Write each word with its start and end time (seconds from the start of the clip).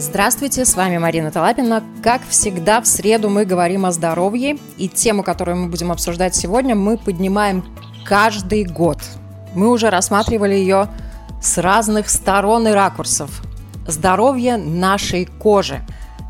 Здравствуйте, 0.00 0.64
с 0.64 0.76
вами 0.76 0.96
Марина 0.96 1.32
Талапина. 1.32 1.82
Как 2.04 2.22
всегда, 2.28 2.80
в 2.80 2.86
среду 2.86 3.28
мы 3.28 3.44
говорим 3.44 3.84
о 3.84 3.90
здоровье, 3.90 4.56
и 4.76 4.88
тему, 4.88 5.24
которую 5.24 5.56
мы 5.56 5.68
будем 5.68 5.90
обсуждать 5.90 6.36
сегодня, 6.36 6.76
мы 6.76 6.96
поднимаем 6.96 7.64
каждый 8.04 8.62
год. 8.62 8.98
Мы 9.56 9.68
уже 9.68 9.90
рассматривали 9.90 10.54
ее 10.54 10.86
с 11.42 11.58
разных 11.58 12.10
сторон 12.10 12.68
и 12.68 12.70
ракурсов. 12.70 13.42
Здоровье 13.88 14.56
нашей 14.56 15.24
кожи. 15.24 15.80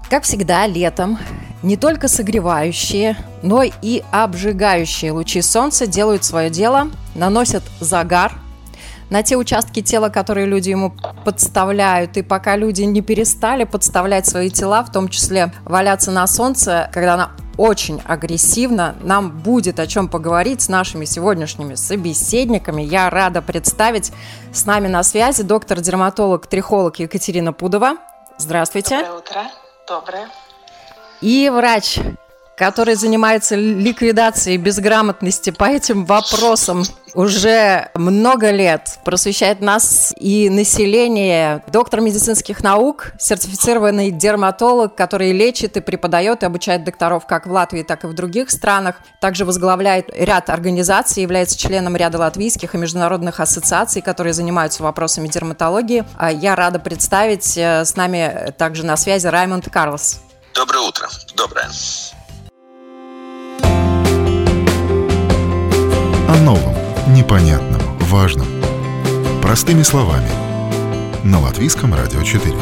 Как 0.08 0.22
всегда, 0.22 0.66
летом 0.66 1.18
не 1.62 1.76
только 1.76 2.08
согревающие, 2.08 3.18
но 3.42 3.64
и 3.64 4.02
обжигающие 4.10 5.12
лучи 5.12 5.42
солнца 5.42 5.86
делают 5.86 6.24
свое 6.24 6.48
дело, 6.48 6.88
наносят 7.14 7.64
загар– 7.80 8.32
на 9.10 9.22
те 9.22 9.36
участки 9.36 9.82
тела, 9.82 10.08
которые 10.08 10.46
люди 10.46 10.70
ему 10.70 10.94
подставляют. 11.24 12.16
И 12.16 12.22
пока 12.22 12.56
люди 12.56 12.82
не 12.82 13.00
перестали 13.00 13.64
подставлять 13.64 14.26
свои 14.26 14.50
тела, 14.50 14.82
в 14.82 14.92
том 14.92 15.08
числе 15.08 15.52
валяться 15.64 16.10
на 16.10 16.26
солнце, 16.26 16.90
когда 16.92 17.14
она 17.14 17.30
очень 17.56 18.00
агрессивно. 18.06 18.94
Нам 19.02 19.30
будет 19.30 19.80
о 19.80 19.86
чем 19.86 20.08
поговорить 20.08 20.62
с 20.62 20.68
нашими 20.68 21.04
сегодняшними 21.04 21.74
собеседниками. 21.74 22.82
Я 22.82 23.10
рада 23.10 23.42
представить 23.42 24.12
с 24.52 24.64
нами 24.64 24.88
на 24.88 25.02
связи 25.02 25.42
доктор-дерматолог, 25.42 26.46
трихолог 26.46 26.98
Екатерина 27.00 27.52
Пудова. 27.52 27.96
Здравствуйте. 28.38 28.98
Доброе 29.00 29.18
утро. 29.18 29.42
Доброе. 29.88 30.28
И 31.20 31.50
врач, 31.52 31.98
который 32.58 32.96
занимается 32.96 33.54
ликвидацией 33.54 34.56
безграмотности 34.56 35.50
по 35.50 35.64
этим 35.64 36.04
вопросам 36.04 36.82
уже 37.14 37.88
много 37.94 38.50
лет, 38.50 38.98
просвещает 39.04 39.60
нас 39.60 40.12
и 40.18 40.50
население, 40.50 41.62
доктор 41.68 42.00
медицинских 42.00 42.62
наук, 42.62 43.12
сертифицированный 43.18 44.10
дерматолог, 44.10 44.94
который 44.94 45.32
лечит 45.32 45.76
и 45.76 45.80
преподает 45.80 46.42
и 46.42 46.46
обучает 46.46 46.84
докторов 46.84 47.26
как 47.26 47.46
в 47.46 47.52
Латвии, 47.52 47.82
так 47.82 48.04
и 48.04 48.08
в 48.08 48.12
других 48.12 48.50
странах. 48.50 48.96
Также 49.20 49.44
возглавляет 49.44 50.10
ряд 50.12 50.50
организаций, 50.50 51.22
является 51.22 51.56
членом 51.56 51.96
ряда 51.96 52.18
латвийских 52.18 52.74
и 52.74 52.78
международных 52.78 53.40
ассоциаций, 53.40 54.02
которые 54.02 54.32
занимаются 54.32 54.82
вопросами 54.82 55.28
дерматологии. 55.28 56.04
А 56.16 56.32
я 56.32 56.56
рада 56.56 56.78
представить 56.80 57.56
э, 57.56 57.84
с 57.84 57.94
нами 57.96 58.52
также 58.58 58.84
на 58.84 58.96
связи 58.96 59.28
Раймонд 59.28 59.70
Карлс. 59.70 60.20
Доброе 60.54 60.80
утро. 60.80 61.08
Доброе. 61.36 61.68
Новом, 66.40 66.74
непонятном, 67.08 67.80
важном. 67.98 68.46
Простыми 69.42 69.82
словами. 69.82 70.28
На 71.24 71.40
Латвийском 71.40 71.94
радио 71.94 72.22
4. 72.22 72.54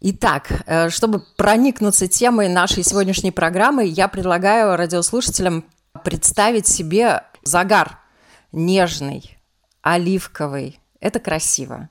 Итак, 0.00 0.62
э, 0.66 0.90
чтобы 0.90 1.22
проникнуться 1.36 2.08
темой 2.08 2.48
нашей 2.48 2.82
сегодняшней 2.82 3.30
программы, 3.30 3.84
я 3.84 4.08
предлагаю 4.08 4.76
радиослушателям 4.76 5.64
представить 6.04 6.66
себе 6.66 7.22
загар 7.42 7.98
нежный, 8.52 9.38
оливковый. 9.82 10.80
Это 11.00 11.20
красиво. 11.20 11.88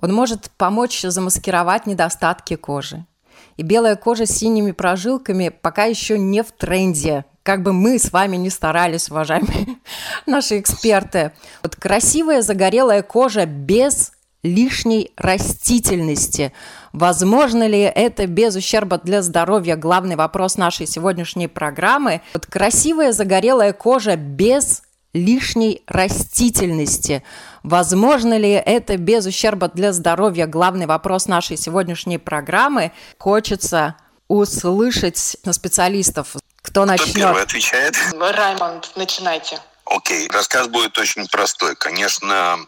Он 0.00 0.12
может 0.12 0.50
помочь 0.56 1.02
замаскировать 1.02 1.86
недостатки 1.86 2.56
кожи. 2.56 3.06
И 3.56 3.62
белая 3.62 3.96
кожа 3.96 4.26
с 4.26 4.30
синими 4.30 4.72
прожилками 4.72 5.48
пока 5.48 5.84
еще 5.84 6.18
не 6.18 6.42
в 6.42 6.50
тренде 6.52 7.24
как 7.42 7.62
бы 7.62 7.72
мы 7.72 7.98
с 7.98 8.12
вами 8.12 8.36
не 8.36 8.50
старались, 8.50 9.10
уважаемые 9.10 9.76
наши 10.26 10.60
эксперты. 10.60 11.32
Вот 11.62 11.76
красивая 11.76 12.42
загорелая 12.42 13.02
кожа 13.02 13.46
без 13.46 14.12
лишней 14.42 15.12
растительности. 15.16 16.52
Возможно 16.92 17.66
ли 17.66 17.80
это 17.80 18.26
без 18.26 18.56
ущерба 18.56 18.98
для 18.98 19.22
здоровья? 19.22 19.76
Главный 19.76 20.16
вопрос 20.16 20.56
нашей 20.56 20.86
сегодняшней 20.86 21.48
программы. 21.48 22.22
Вот 22.34 22.46
красивая 22.46 23.12
загорелая 23.12 23.72
кожа 23.72 24.16
без 24.16 24.82
лишней 25.12 25.82
растительности. 25.86 27.22
Возможно 27.62 28.36
ли 28.36 28.50
это 28.50 28.96
без 28.96 29.26
ущерба 29.26 29.68
для 29.68 29.92
здоровья? 29.92 30.46
Главный 30.46 30.86
вопрос 30.86 31.26
нашей 31.26 31.56
сегодняшней 31.56 32.18
программы. 32.18 32.92
Хочется 33.18 33.96
услышать 34.28 35.18
специалистов 35.18 36.36
кто 36.62 36.84
начнет? 36.84 37.10
Кто 37.10 37.18
первый 37.18 37.42
отвечает? 37.42 37.94
Раймонд, 38.18 38.92
начинайте. 38.96 39.60
Окей, 39.84 40.28
рассказ 40.28 40.68
будет 40.68 40.96
очень 40.96 41.26
простой. 41.28 41.76
Конечно, 41.76 42.58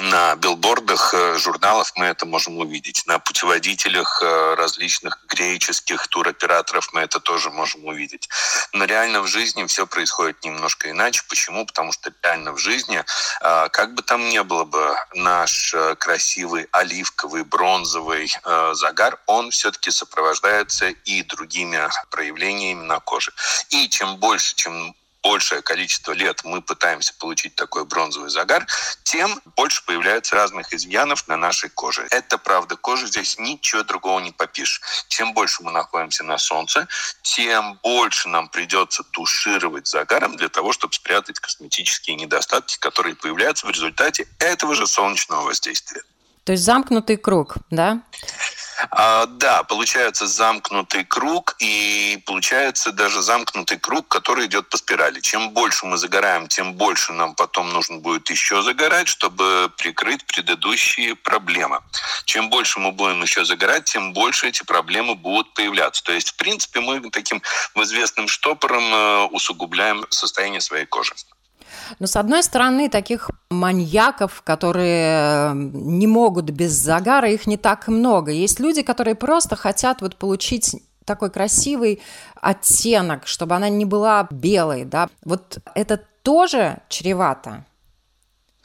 на 0.00 0.34
билбордах 0.36 1.14
э, 1.14 1.38
журналов 1.38 1.92
мы 1.96 2.06
это 2.06 2.26
можем 2.26 2.58
увидеть. 2.58 3.04
На 3.06 3.18
путеводителях 3.18 4.20
э, 4.22 4.54
различных 4.54 5.24
греческих 5.28 6.08
туроператоров 6.08 6.92
мы 6.92 7.02
это 7.02 7.20
тоже 7.20 7.50
можем 7.50 7.84
увидеть. 7.84 8.28
Но 8.72 8.84
реально 8.84 9.22
в 9.22 9.28
жизни 9.28 9.64
все 9.66 9.86
происходит 9.86 10.42
немножко 10.44 10.90
иначе. 10.90 11.22
Почему? 11.28 11.64
Потому 11.66 11.92
что 11.92 12.12
реально 12.22 12.52
в 12.52 12.58
жизни, 12.58 13.02
э, 13.40 13.68
как 13.70 13.94
бы 13.94 14.02
там 14.02 14.28
ни 14.28 14.40
было 14.40 14.64
бы 14.64 14.96
наш 15.14 15.74
красивый 15.98 16.66
оливковый, 16.72 17.44
бронзовый 17.44 18.32
загар, 18.72 19.18
он 19.26 19.50
все-таки 19.50 19.90
сопровождается 19.90 20.88
и 20.88 21.22
другими 21.22 21.88
проявлениями 22.10 22.82
на 22.82 23.00
коже. 23.00 23.32
И 23.70 23.88
чем 23.88 24.16
больше, 24.16 24.54
чем 24.56 24.94
большее 25.26 25.60
количество 25.60 26.12
лет 26.12 26.42
мы 26.44 26.62
пытаемся 26.62 27.12
получить 27.18 27.56
такой 27.56 27.84
бронзовый 27.84 28.30
загар, 28.30 28.64
тем 29.02 29.40
больше 29.56 29.84
появляется 29.84 30.36
разных 30.36 30.72
изъянов 30.72 31.26
на 31.26 31.36
нашей 31.36 31.68
коже. 31.68 32.06
Это 32.12 32.38
правда, 32.38 32.76
кожа 32.76 33.08
здесь 33.08 33.36
ничего 33.36 33.82
другого 33.82 34.20
не 34.20 34.30
попишешь. 34.30 34.80
Чем 35.08 35.34
больше 35.34 35.64
мы 35.64 35.72
находимся 35.72 36.22
на 36.22 36.38
солнце, 36.38 36.86
тем 37.22 37.80
больше 37.82 38.28
нам 38.28 38.48
придется 38.48 39.02
тушировать 39.02 39.88
загаром 39.88 40.36
для 40.36 40.48
того, 40.48 40.72
чтобы 40.72 40.94
спрятать 40.94 41.40
косметические 41.40 42.14
недостатки, 42.14 42.78
которые 42.78 43.16
появляются 43.16 43.66
в 43.66 43.70
результате 43.70 44.28
этого 44.38 44.76
же 44.76 44.86
солнечного 44.86 45.42
воздействия. 45.42 46.02
То 46.44 46.52
есть 46.52 46.62
замкнутый 46.62 47.16
круг, 47.16 47.56
да? 47.70 48.00
А, 48.90 49.26
да, 49.26 49.62
получается 49.62 50.26
замкнутый 50.26 51.04
круг, 51.04 51.56
и 51.58 52.22
получается 52.26 52.92
даже 52.92 53.22
замкнутый 53.22 53.78
круг, 53.78 54.08
который 54.08 54.46
идет 54.46 54.68
по 54.68 54.76
спирали. 54.76 55.20
Чем 55.20 55.50
больше 55.50 55.86
мы 55.86 55.96
загораем, 55.96 56.48
тем 56.48 56.74
больше 56.74 57.12
нам 57.12 57.34
потом 57.34 57.72
нужно 57.72 57.98
будет 57.98 58.30
еще 58.30 58.62
загорать, 58.62 59.08
чтобы 59.08 59.72
прикрыть 59.76 60.24
предыдущие 60.26 61.14
проблемы. 61.14 61.80
Чем 62.24 62.50
больше 62.50 62.80
мы 62.80 62.92
будем 62.92 63.22
еще 63.22 63.44
загорать, 63.44 63.84
тем 63.84 64.12
больше 64.12 64.48
эти 64.48 64.62
проблемы 64.64 65.14
будут 65.14 65.54
появляться. 65.54 66.02
То 66.04 66.12
есть, 66.12 66.30
в 66.30 66.36
принципе, 66.36 66.80
мы 66.80 67.00
таким 67.10 67.42
известным 67.74 68.28
штопором 68.28 68.94
э, 68.94 69.24
усугубляем 69.26 70.06
состояние 70.10 70.60
своей 70.60 70.86
кожи. 70.86 71.14
Но 71.98 72.06
с 72.06 72.16
одной 72.16 72.42
стороны, 72.42 72.88
таких 72.88 73.30
маньяков, 73.50 74.42
которые 74.42 75.50
э, 75.50 75.52
не 75.54 76.06
могут 76.06 76.50
без 76.50 76.72
загара, 76.72 77.30
их 77.30 77.46
не 77.46 77.56
так 77.56 77.88
много. 77.88 78.32
Есть 78.32 78.60
люди, 78.60 78.82
которые 78.82 79.14
просто 79.14 79.56
хотят 79.56 80.02
вот 80.02 80.16
получить 80.16 80.76
такой 81.04 81.30
красивый 81.30 82.02
оттенок, 82.40 83.26
чтобы 83.26 83.54
она 83.54 83.68
не 83.68 83.84
была 83.84 84.26
белой, 84.30 84.84
да. 84.84 85.08
Вот 85.24 85.58
это 85.74 86.00
тоже 86.22 86.78
чревато. 86.88 87.64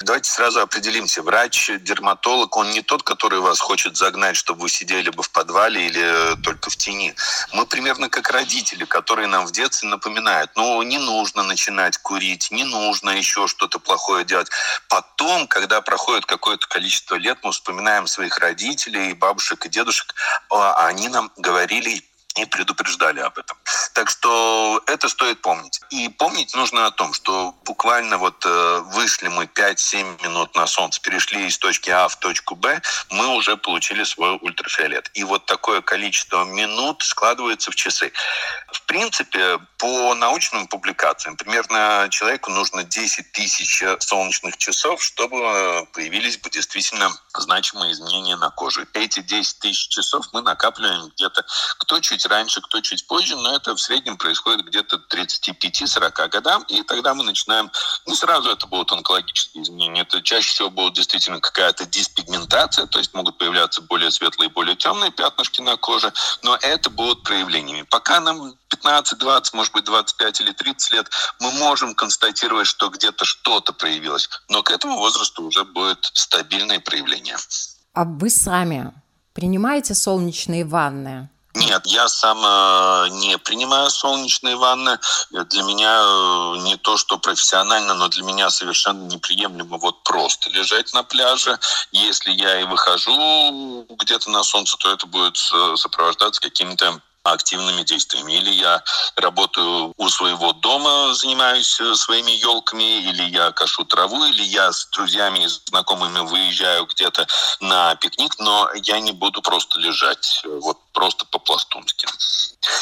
Давайте 0.03 0.31
сразу 0.31 0.61
определимся. 0.61 1.21
Врач-дерматолог, 1.21 2.57
он 2.57 2.71
не 2.71 2.81
тот, 2.81 3.03
который 3.03 3.39
вас 3.39 3.59
хочет 3.59 3.97
загнать, 3.97 4.35
чтобы 4.35 4.61
вы 4.61 4.69
сидели 4.69 5.09
бы 5.09 5.21
в 5.21 5.29
подвале 5.29 5.87
или 5.87 6.41
только 6.43 6.69
в 6.69 6.75
тени. 6.75 7.13
Мы 7.53 7.65
примерно 7.65 8.09
как 8.09 8.29
родители, 8.29 8.85
которые 8.85 9.27
нам 9.27 9.45
в 9.45 9.51
детстве 9.51 9.89
напоминают, 9.89 10.51
ну, 10.55 10.81
не 10.81 10.97
нужно 10.97 11.43
начинать 11.43 11.97
курить, 11.97 12.49
не 12.51 12.63
нужно 12.63 13.11
еще 13.11 13.47
что-то 13.47 13.79
плохое 13.79 14.25
делать. 14.25 14.49
Потом, 14.89 15.47
когда 15.47 15.81
проходит 15.81 16.25
какое-то 16.25 16.67
количество 16.67 17.15
лет, 17.15 17.37
мы 17.43 17.51
вспоминаем 17.51 18.07
своих 18.07 18.39
родителей, 18.39 19.13
бабушек 19.13 19.65
и 19.65 19.69
дедушек, 19.69 20.15
а 20.49 20.87
они 20.87 21.09
нам 21.09 21.31
говорили 21.37 22.03
и 22.35 22.45
предупреждали 22.45 23.19
об 23.19 23.37
этом. 23.37 23.57
Так 23.93 24.09
что 24.09 24.81
это 24.87 25.09
стоит 25.09 25.41
помнить. 25.41 25.81
И 25.89 26.09
помнить 26.09 26.55
нужно 26.55 26.85
о 26.85 26.91
том, 26.91 27.13
что 27.13 27.53
буквально 27.65 28.17
вот 28.17 28.45
э, 28.45 28.79
вышли 28.93 29.27
мы 29.27 29.45
5-7 29.45 30.23
минут 30.23 30.55
на 30.55 30.65
солнце, 30.67 31.01
перешли 31.01 31.47
из 31.47 31.57
точки 31.57 31.89
А 31.89 32.07
в 32.07 32.15
точку 32.17 32.55
Б, 32.55 32.81
мы 33.09 33.35
уже 33.35 33.57
получили 33.57 34.03
свой 34.03 34.37
ультрафиолет. 34.41 35.11
И 35.13 35.23
вот 35.23 35.45
такое 35.45 35.81
количество 35.81 36.45
минут 36.45 37.03
складывается 37.03 37.71
в 37.71 37.75
часы. 37.75 38.11
В 38.71 38.81
принципе, 38.83 39.59
по 39.77 40.15
научным 40.15 40.67
публикациям, 40.67 41.35
примерно 41.35 42.07
человеку 42.09 42.51
нужно 42.51 42.83
10 42.83 43.31
тысяч 43.33 43.83
солнечных 43.99 44.57
часов, 44.57 45.03
чтобы 45.03 45.87
появились 45.93 46.37
бы 46.37 46.49
действительно 46.49 47.11
значимые 47.33 47.93
изменения 47.93 48.37
на 48.37 48.51
коже. 48.51 48.87
Эти 48.93 49.19
10 49.19 49.59
тысяч 49.59 49.89
часов 49.89 50.25
мы 50.33 50.41
накапливаем 50.41 51.09
где-то 51.15 51.43
кто 51.77 51.99
чуть 51.99 52.20
чуть 52.21 52.31
раньше, 52.31 52.61
кто 52.61 52.81
чуть 52.81 53.07
позже, 53.07 53.35
но 53.35 53.55
это 53.55 53.75
в 53.75 53.81
среднем 53.81 54.17
происходит 54.17 54.65
где-то 54.65 55.01
35-40 55.09 56.29
годам, 56.29 56.63
и 56.69 56.83
тогда 56.83 57.13
мы 57.13 57.23
начинаем, 57.23 57.71
не 58.05 58.15
сразу 58.15 58.49
это 58.49 58.67
будут 58.67 58.91
онкологические 58.91 59.63
изменения, 59.63 60.01
это 60.01 60.21
чаще 60.21 60.49
всего 60.49 60.69
будут 60.69 60.95
действительно 60.95 61.39
какая-то 61.39 61.85
диспигментация, 61.85 62.85
то 62.85 62.99
есть 62.99 63.13
могут 63.13 63.37
появляться 63.37 63.81
более 63.81 64.11
светлые, 64.11 64.49
более 64.49 64.75
темные 64.75 65.11
пятнышки 65.11 65.61
на 65.61 65.77
коже, 65.77 66.13
но 66.43 66.57
это 66.61 66.89
будут 66.89 67.23
проявлениями. 67.23 67.83
Пока 67.89 68.19
нам 68.19 68.53
15, 68.69 69.17
20, 69.17 69.53
может 69.53 69.73
быть, 69.73 69.85
25 69.85 70.41
или 70.41 70.51
30 70.51 70.91
лет, 70.93 71.09
мы 71.39 71.51
можем 71.51 71.95
констатировать, 71.95 72.67
что 72.67 72.89
где-то 72.89 73.25
что-то 73.25 73.73
проявилось, 73.73 74.29
но 74.49 74.61
к 74.61 74.71
этому 74.71 74.97
возрасту 74.97 75.43
уже 75.43 75.63
будет 75.63 76.11
стабильное 76.13 76.79
проявление. 76.79 77.37
А 77.93 78.03
вы 78.05 78.29
сами 78.29 78.93
принимаете 79.33 79.95
солнечные 79.95 80.65
ванны? 80.65 81.29
Нет, 81.53 81.85
я 81.85 82.07
сам 82.07 82.39
э, 82.43 83.09
не 83.11 83.37
принимаю 83.37 83.89
солнечные 83.89 84.55
ванны. 84.55 84.97
Для 85.31 85.63
меня 85.63 86.01
э, 86.01 86.57
не 86.63 86.77
то, 86.77 86.95
что 86.97 87.17
профессионально, 87.17 87.93
но 87.93 88.07
для 88.07 88.23
меня 88.23 88.49
совершенно 88.49 89.05
неприемлемо 89.07 89.77
вот 89.77 90.03
просто 90.03 90.49
лежать 90.49 90.93
на 90.93 91.03
пляже. 91.03 91.59
Если 91.91 92.31
я 92.31 92.61
и 92.61 92.63
выхожу 92.63 93.85
где-то 93.89 94.29
на 94.29 94.43
солнце, 94.43 94.77
то 94.77 94.91
это 94.91 95.05
будет 95.07 95.37
э, 95.53 95.75
сопровождаться 95.75 96.39
какими-то 96.39 97.01
активными 97.23 97.83
действиями. 97.83 98.33
Или 98.33 98.51
я 98.51 98.83
работаю 99.15 99.93
у 99.97 100.09
своего 100.09 100.53
дома, 100.53 101.13
занимаюсь 101.13 101.79
э, 101.79 101.95
своими 101.95 102.31
елками, 102.31 103.01
или 103.09 103.23
я 103.23 103.51
кашу 103.51 103.85
траву, 103.85 104.23
или 104.25 104.43
я 104.43 104.71
с 104.71 104.87
друзьями 104.87 105.43
и 105.43 105.47
знакомыми 105.47 106.19
выезжаю 106.19 106.85
где-то 106.85 107.27
на 107.59 107.95
пикник, 107.95 108.39
но 108.39 108.69
я 108.75 108.99
не 108.99 109.11
буду 109.11 109.41
просто 109.41 109.79
лежать, 109.79 110.41
э, 110.43 110.59
вот 110.61 110.77
просто 110.93 111.25
по-пластунски. 111.25 112.07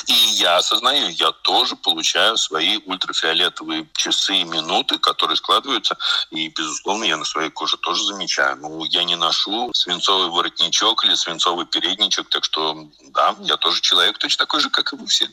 И 0.08 0.14
я 0.14 0.58
осознаю, 0.58 1.10
я 1.10 1.32
тоже 1.32 1.76
получаю 1.76 2.38
свои 2.38 2.78
ультрафиолетовые 2.86 3.88
часы 3.94 4.38
и 4.38 4.44
минуты, 4.44 4.98
которые 5.00 5.38
складываются, 5.38 5.98
и, 6.32 6.50
безусловно, 6.50 7.06
я 7.06 7.18
на 7.18 7.26
своей 7.26 7.50
коже 7.50 7.78
тоже 7.78 8.04
замечаю. 8.04 8.58
Ну, 8.58 8.84
я 8.86 9.04
не 9.04 9.16
ношу 9.16 9.72
свинцовый 9.74 10.30
воротничок 10.30 11.06
или 11.06 11.16
свинцовый 11.16 11.66
передничок, 11.66 12.30
так 12.30 12.44
что, 12.44 12.88
да, 13.14 13.36
я 13.40 13.58
тоже 13.58 13.82
человек 13.82 14.18
точно 14.18 14.46
такой 14.46 14.60
же, 14.60 14.70
как 14.70 14.94
и 14.94 14.96
вы 14.96 15.08
все. 15.08 15.30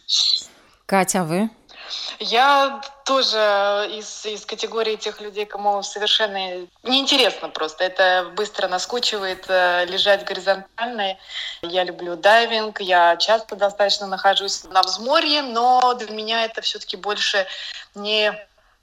Катя, 0.87 1.23
а 1.23 1.25
вы? 1.25 1.51
Я 2.19 2.81
тоже 3.05 3.89
из, 3.93 4.27
из 4.27 4.45
категории 4.45 4.97
тех 4.97 5.21
людей, 5.21 5.47
кому 5.47 5.83
совершенно 5.83 6.67
неинтересно 6.83 7.49
просто. 7.49 7.85
Это 7.85 8.33
быстро 8.35 8.69
наскучивает 8.69 9.45
э, 9.49 9.85
лежать 9.87 10.25
горизонтально. 10.25 11.19
Я 11.63 11.85
люблю 11.85 12.17
дайвинг, 12.17 12.81
я 12.81 13.17
часто 13.17 13.57
достаточно 13.57 14.07
нахожусь 14.07 14.65
на 14.65 14.83
взморье, 14.83 15.43
но 15.43 15.95
для 15.95 16.11
меня 16.11 16.45
это 16.45 16.61
все-таки 16.61 16.97
больше 16.97 17.47
не 17.95 18.33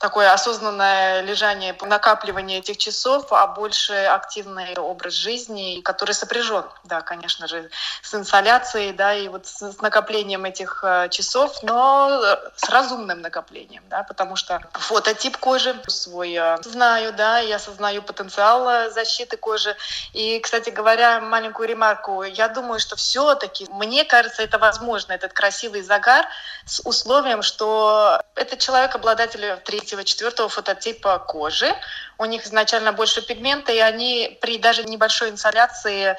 такое 0.04 0.34
осознанное 0.34 1.22
лежание, 1.22 1.74
накапливание 1.82 2.60
этих 2.60 2.76
часов, 2.76 3.32
а 3.32 3.48
больше 3.48 3.94
активный 3.94 4.76
образ 4.76 5.14
жизни, 5.14 5.80
который 5.80 6.12
сопряжен, 6.12 6.66
да, 6.84 7.00
конечно 7.00 7.48
же, 7.48 7.70
с 8.02 8.14
инсоляцией, 8.14 8.92
да, 8.92 9.14
и 9.14 9.30
вот 9.30 9.48
с 9.48 9.80
накоплением 9.82 10.44
этих 10.44 10.84
э, 10.84 11.08
часов, 11.08 11.64
но 11.64 12.20
э, 12.22 12.36
с 12.58 12.68
разумным 12.68 13.22
накоплением, 13.22 13.82
да, 13.90 14.04
потому 14.04 14.36
что 14.36 14.62
фототип 14.74 15.38
кожи 15.38 15.74
свой 15.88 16.34
э, 16.34 16.58
знаю, 16.64 17.14
да, 17.14 17.40
я 17.40 17.56
осознаю 17.56 18.02
потенциал 18.02 18.92
защиты 18.92 19.38
кожи. 19.38 19.74
И, 20.12 20.38
кстати 20.42 20.70
говоря, 20.70 21.22
маленькую 21.22 21.70
ремарку, 21.70 22.24
я 22.24 22.50
думаю, 22.50 22.82
что 22.82 22.98
все-таки, 22.98 23.68
мне 23.70 24.04
кажется, 24.04 24.44
это 24.44 24.58
возможно, 24.58 25.14
этот 25.14 25.32
красивый 25.32 25.82
загар 25.82 26.28
с 26.66 26.82
условием, 26.84 27.42
что 27.42 28.22
этот 28.36 28.60
человек 28.60 28.96
обладатель 28.96 29.62
третьего 29.64 29.93
третьего, 29.94 30.04
четвертого 30.04 30.50
фототипа 30.50 31.20
кожи. 31.20 31.72
У 32.18 32.26
них 32.26 32.46
изначально 32.46 32.94
больше 32.94 33.22
пигмента, 33.22 33.72
и 33.72 33.78
они 33.78 34.38
при 34.42 34.58
даже 34.58 34.84
небольшой 34.84 35.30
инсоляции 35.30 36.18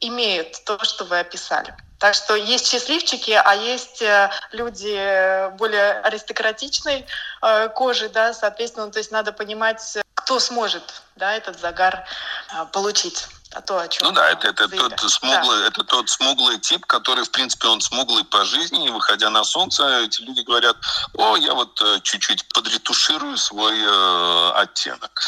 имеют 0.00 0.64
то, 0.64 0.82
что 0.84 1.04
вы 1.04 1.18
описали. 1.18 1.74
Так 1.98 2.14
что 2.14 2.36
есть 2.36 2.66
счастливчики, 2.66 3.30
а 3.32 3.54
есть 3.54 4.02
э, 4.02 4.30
люди 4.52 5.50
более 5.56 6.00
аристократичной 6.02 7.06
э, 7.42 7.68
кожи, 7.70 8.08
да, 8.10 8.34
соответственно, 8.34 8.90
то 8.90 8.98
есть 8.98 9.10
надо 9.10 9.32
понимать, 9.32 9.98
кто 10.14 10.38
сможет, 10.38 11.02
да, 11.16 11.34
этот 11.34 11.58
загар 11.58 12.04
э, 12.52 12.66
получить 12.72 13.26
а 13.56 13.62
то, 13.62 13.78
о 13.78 13.88
чем 13.88 14.08
Ну 14.08 14.12
да, 14.12 14.30
это, 14.32 14.48
это, 14.48 14.68
тот 14.68 15.00
смуглый, 15.00 15.60
да. 15.60 15.66
это 15.68 15.82
тот 15.82 16.10
смуглый 16.10 16.58
тип, 16.58 16.84
который, 16.84 17.24
в 17.24 17.30
принципе, 17.30 17.68
он 17.68 17.80
смуглый 17.80 18.22
по 18.24 18.44
жизни, 18.44 18.86
и 18.86 18.90
выходя 18.90 19.30
на 19.30 19.44
солнце, 19.44 20.00
эти 20.00 20.20
люди 20.20 20.42
говорят, 20.42 20.76
о, 21.14 21.36
я 21.36 21.54
вот 21.54 21.80
э, 21.80 22.00
чуть-чуть 22.02 22.46
подретуширую 22.52 23.38
свой 23.38 23.78
э, 23.78 24.50
оттенок. 24.56 25.22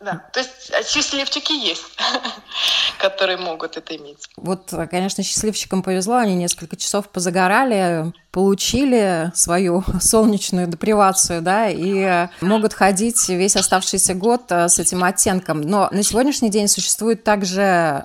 Да, 0.00 0.24
то 0.32 0.40
есть 0.40 0.70
а, 0.72 0.82
счастливчики 0.82 1.52
есть, 1.52 1.84
которые 2.98 3.38
могут 3.38 3.76
это 3.76 3.96
иметь. 3.96 4.28
Вот, 4.36 4.72
конечно, 4.90 5.22
счастливчикам 5.22 5.82
повезло, 5.82 6.16
они 6.16 6.34
несколько 6.34 6.76
часов 6.76 7.08
позагорали, 7.08 8.12
получили 8.30 9.30
свою 9.34 9.84
солнечную 10.00 10.66
депривацию, 10.66 11.42
да, 11.42 11.68
и 11.70 12.28
могут 12.40 12.74
ходить 12.74 13.28
весь 13.28 13.56
оставшийся 13.56 14.14
год 14.14 14.42
э, 14.50 14.68
с 14.68 14.78
этим 14.78 15.04
оттенком. 15.04 15.60
Но 15.60 15.88
на 15.90 16.02
сегодняшний 16.02 16.50
день 16.50 16.68
существует 16.68 17.24
также 17.24 18.04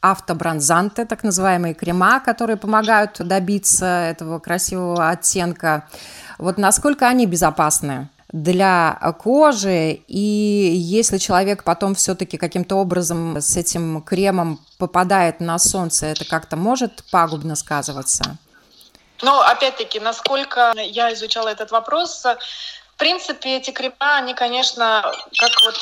автобронзанты, 0.00 1.06
так 1.06 1.24
называемые 1.24 1.72
крема, 1.74 2.20
которые 2.20 2.58
помогают 2.58 3.16
добиться 3.18 3.86
этого 3.86 4.38
красивого 4.38 5.08
оттенка. 5.08 5.88
Вот 6.38 6.58
насколько 6.58 7.08
они 7.08 7.26
безопасны? 7.26 8.10
Для 8.34 8.98
кожи, 9.22 9.92
и 10.08 10.74
если 10.76 11.18
человек 11.18 11.62
потом 11.62 11.94
все-таки 11.94 12.36
каким-то 12.36 12.74
образом 12.74 13.36
с 13.36 13.56
этим 13.56 14.02
кремом 14.02 14.58
попадает 14.76 15.38
на 15.38 15.56
солнце, 15.60 16.06
это 16.06 16.24
как-то 16.24 16.56
может 16.56 17.04
пагубно 17.12 17.54
сказываться? 17.54 18.36
Ну, 19.22 19.38
опять-таки, 19.38 20.00
насколько 20.00 20.72
я 20.76 21.12
изучала 21.14 21.48
этот 21.48 21.70
вопрос, 21.70 22.24
в 22.24 22.98
принципе, 22.98 23.56
эти 23.56 23.70
крема, 23.70 24.16
они, 24.16 24.34
конечно, 24.34 25.12
как 25.38 25.52
вот 25.64 25.76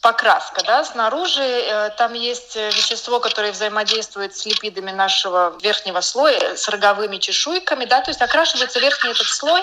покраска, 0.00 0.62
да, 0.64 0.84
снаружи 0.84 1.42
э, 1.42 1.90
там 1.96 2.12
есть 2.12 2.56
э, 2.56 2.68
вещество, 2.70 3.20
которое 3.20 3.52
взаимодействует 3.52 4.36
с 4.36 4.46
липидами 4.46 4.90
нашего 4.90 5.56
верхнего 5.60 6.00
слоя, 6.00 6.56
с 6.56 6.68
роговыми 6.68 7.16
чешуйками, 7.16 7.84
да, 7.84 8.00
то 8.00 8.10
есть 8.10 8.22
окрашивается 8.22 8.78
верхний 8.80 9.10
этот 9.10 9.26
слой, 9.26 9.62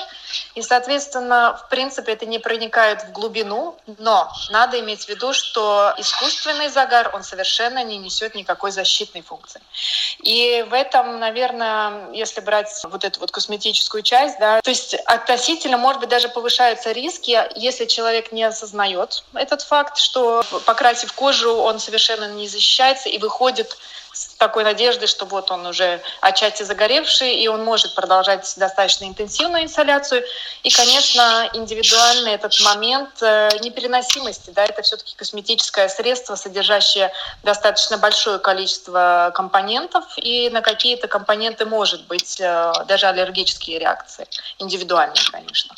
и, 0.56 0.62
соответственно, 0.62 1.60
в 1.66 1.70
принципе, 1.70 2.14
это 2.14 2.26
не 2.26 2.40
проникает 2.40 3.04
в 3.04 3.12
глубину, 3.12 3.78
но 4.00 4.32
надо 4.50 4.80
иметь 4.80 5.06
в 5.06 5.10
виду, 5.10 5.34
что 5.34 5.94
искусственный 5.98 6.70
загар, 6.70 7.12
он 7.14 7.24
совершенно 7.24 7.84
не 7.84 7.98
несет 7.98 8.36
никакой 8.36 8.72
защитной 8.72 9.22
функции. 9.22 9.62
И 10.24 10.66
в 10.70 10.74
этом, 10.74 11.20
наверное, 11.20 12.12
если 12.12 12.42
брать 12.42 12.82
вот 12.84 13.06
эту 13.06 13.20
вот 13.20 13.32
косметическую 13.32 14.04
часть, 14.04 14.40
да, 14.40 14.60
то 14.62 14.70
есть 14.70 14.96
относительно, 15.06 15.78
может 15.78 16.02
быть, 16.02 16.10
даже 16.10 16.28
повышаются 16.28 16.92
риски, 16.92 17.38
если 17.56 17.86
человек 17.86 18.32
не 18.32 18.44
осознает 18.44 19.24
этот 19.34 19.62
факт, 19.62 19.98
что 19.98 20.25
покрасив 20.66 21.14
кожу, 21.14 21.56
он 21.56 21.80
совершенно 21.80 22.32
не 22.34 22.48
защищается 22.48 23.10
и 23.10 23.18
выходит 23.18 23.78
с 24.16 24.28
такой 24.38 24.64
надеждой, 24.64 25.08
что 25.08 25.26
вот 25.26 25.52
он 25.52 25.66
уже 25.66 26.02
отчасти 26.22 26.64
загоревший, 26.64 27.36
и 27.36 27.48
он 27.50 27.66
может 27.66 27.96
продолжать 27.96 28.54
достаточно 28.56 29.06
интенсивную 29.06 29.64
инсоляцию. 29.64 30.24
И, 30.64 30.70
конечно, 30.70 31.50
индивидуальный 31.54 32.32
этот 32.32 32.58
момент 32.62 33.10
э, 33.22 33.50
непереносимости, 33.62 34.52
да, 34.52 34.64
это 34.64 34.82
все-таки 34.84 35.16
косметическое 35.18 35.90
средство, 35.90 36.36
содержащее 36.36 37.12
достаточно 37.44 37.98
большое 37.98 38.40
количество 38.40 39.34
компонентов, 39.36 40.06
и 40.16 40.50
на 40.50 40.62
какие-то 40.62 41.10
компоненты 41.10 41.66
может 41.66 42.08
быть 42.08 42.40
э, 42.40 42.72
даже 42.88 43.08
аллергические 43.08 43.80
реакции, 43.80 44.28
индивидуальные, 44.60 45.26
конечно. 45.30 45.76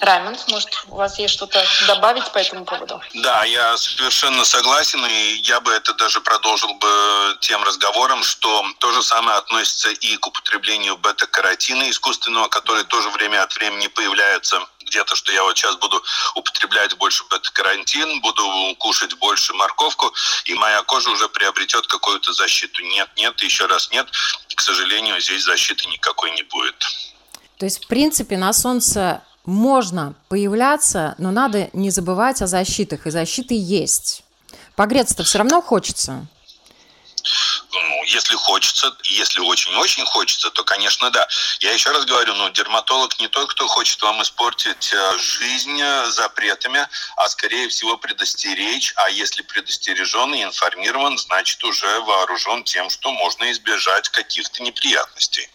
Раймонд, 0.00 0.46
может, 0.48 0.84
у 0.88 0.96
вас 0.96 1.18
есть 1.18 1.34
что-то 1.34 1.64
добавить 1.86 2.30
по 2.32 2.38
этому 2.38 2.64
поводу? 2.64 3.00
Да, 3.14 3.44
я 3.44 3.76
совершенно 3.76 4.44
согласен, 4.44 5.04
и 5.04 5.40
я 5.42 5.60
бы 5.60 5.72
это 5.72 5.94
даже 5.94 6.20
продолжил 6.20 6.72
бы 6.74 7.36
тем 7.40 7.62
разговором, 7.64 8.22
что 8.22 8.64
то 8.78 8.92
же 8.92 9.02
самое 9.02 9.38
относится 9.38 9.90
и 9.90 10.16
к 10.16 10.26
употреблению 10.26 10.96
бета-каротина 10.96 11.90
искусственного, 11.90 12.48
который 12.48 12.84
тоже 12.84 13.08
время 13.10 13.42
от 13.42 13.54
времени 13.54 13.86
появляется 13.88 14.60
где-то, 14.86 15.16
что 15.16 15.32
я 15.32 15.42
вот 15.42 15.56
сейчас 15.56 15.76
буду 15.76 16.02
употреблять 16.34 16.96
больше 16.96 17.24
бета-карантин, 17.30 18.20
буду 18.20 18.76
кушать 18.78 19.14
больше 19.14 19.52
морковку, 19.54 20.12
и 20.44 20.54
моя 20.54 20.82
кожа 20.82 21.10
уже 21.10 21.28
приобретет 21.28 21.86
какую-то 21.86 22.32
защиту. 22.32 22.82
Нет, 22.82 23.08
нет, 23.16 23.40
еще 23.40 23.66
раз 23.66 23.90
нет. 23.90 24.06
К 24.54 24.60
сожалению, 24.60 25.20
здесь 25.20 25.44
защиты 25.44 25.86
никакой 25.88 26.30
не 26.32 26.42
будет. 26.44 26.76
То 27.58 27.64
есть, 27.64 27.84
в 27.84 27.88
принципе, 27.88 28.36
на 28.36 28.52
солнце 28.52 29.22
можно 29.46 30.14
появляться, 30.28 31.14
но 31.18 31.30
надо 31.30 31.70
не 31.72 31.90
забывать 31.90 32.42
о 32.42 32.46
защитах, 32.46 33.06
и 33.06 33.10
защиты 33.10 33.54
есть. 33.56 34.22
Погреться-то 34.74 35.24
все 35.24 35.38
равно 35.38 35.62
хочется. 35.62 36.26
ну, 37.72 38.04
если 38.04 38.34
хочется, 38.36 38.96
если 39.04 39.40
очень-очень 39.40 40.04
хочется, 40.04 40.50
то, 40.50 40.64
конечно, 40.64 41.10
да. 41.10 41.26
Я 41.60 41.72
еще 41.72 41.90
раз 41.90 42.04
говорю, 42.04 42.34
ну, 42.34 42.50
дерматолог 42.50 43.18
не 43.18 43.28
тот, 43.28 43.50
кто 43.50 43.66
хочет 43.66 44.00
вам 44.02 44.22
испортить 44.22 44.92
э, 44.92 45.18
жизнь 45.18 45.80
э, 45.80 46.10
запретами, 46.10 46.86
а, 47.16 47.28
скорее 47.28 47.68
всего, 47.68 47.96
предостеречь. 47.96 48.92
А 48.96 49.10
если 49.10 49.42
предостережен 49.42 50.34
и 50.34 50.42
информирован, 50.44 51.18
значит, 51.18 51.62
уже 51.64 52.00
вооружен 52.00 52.64
тем, 52.64 52.90
что 52.90 53.10
можно 53.12 53.50
избежать 53.50 54.08
каких-то 54.10 54.62
неприятностей. 54.62 55.48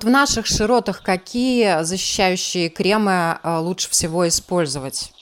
В 0.00 0.08
наших 0.08 0.46
широтах 0.46 1.02
какие 1.02 1.82
защищающие 1.82 2.68
кремы 2.68 3.38
э, 3.42 3.56
лучше 3.58 3.88
всего 3.88 4.26
использовать? 4.28 5.12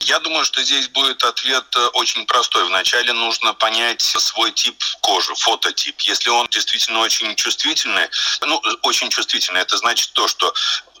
Я 0.00 0.20
думаю, 0.20 0.44
что 0.44 0.62
здесь 0.62 0.88
будет 0.88 1.22
ответ 1.24 1.64
э, 1.76 1.86
очень 1.94 2.24
простой. 2.26 2.66
Вначале 2.66 3.12
нужно 3.12 3.54
понять 3.54 4.00
свой 4.00 4.52
тип 4.52 4.76
кожи, 5.00 5.34
фототип. 5.34 6.00
Если 6.02 6.30
он 6.30 6.46
действительно 6.50 7.00
очень 7.00 7.34
чувствительный, 7.34 8.08
ну, 8.42 8.60
очень 8.82 9.10
чувствительный, 9.10 9.60
это 9.60 9.76
значит 9.76 10.12
то, 10.12 10.28
что 10.28 10.52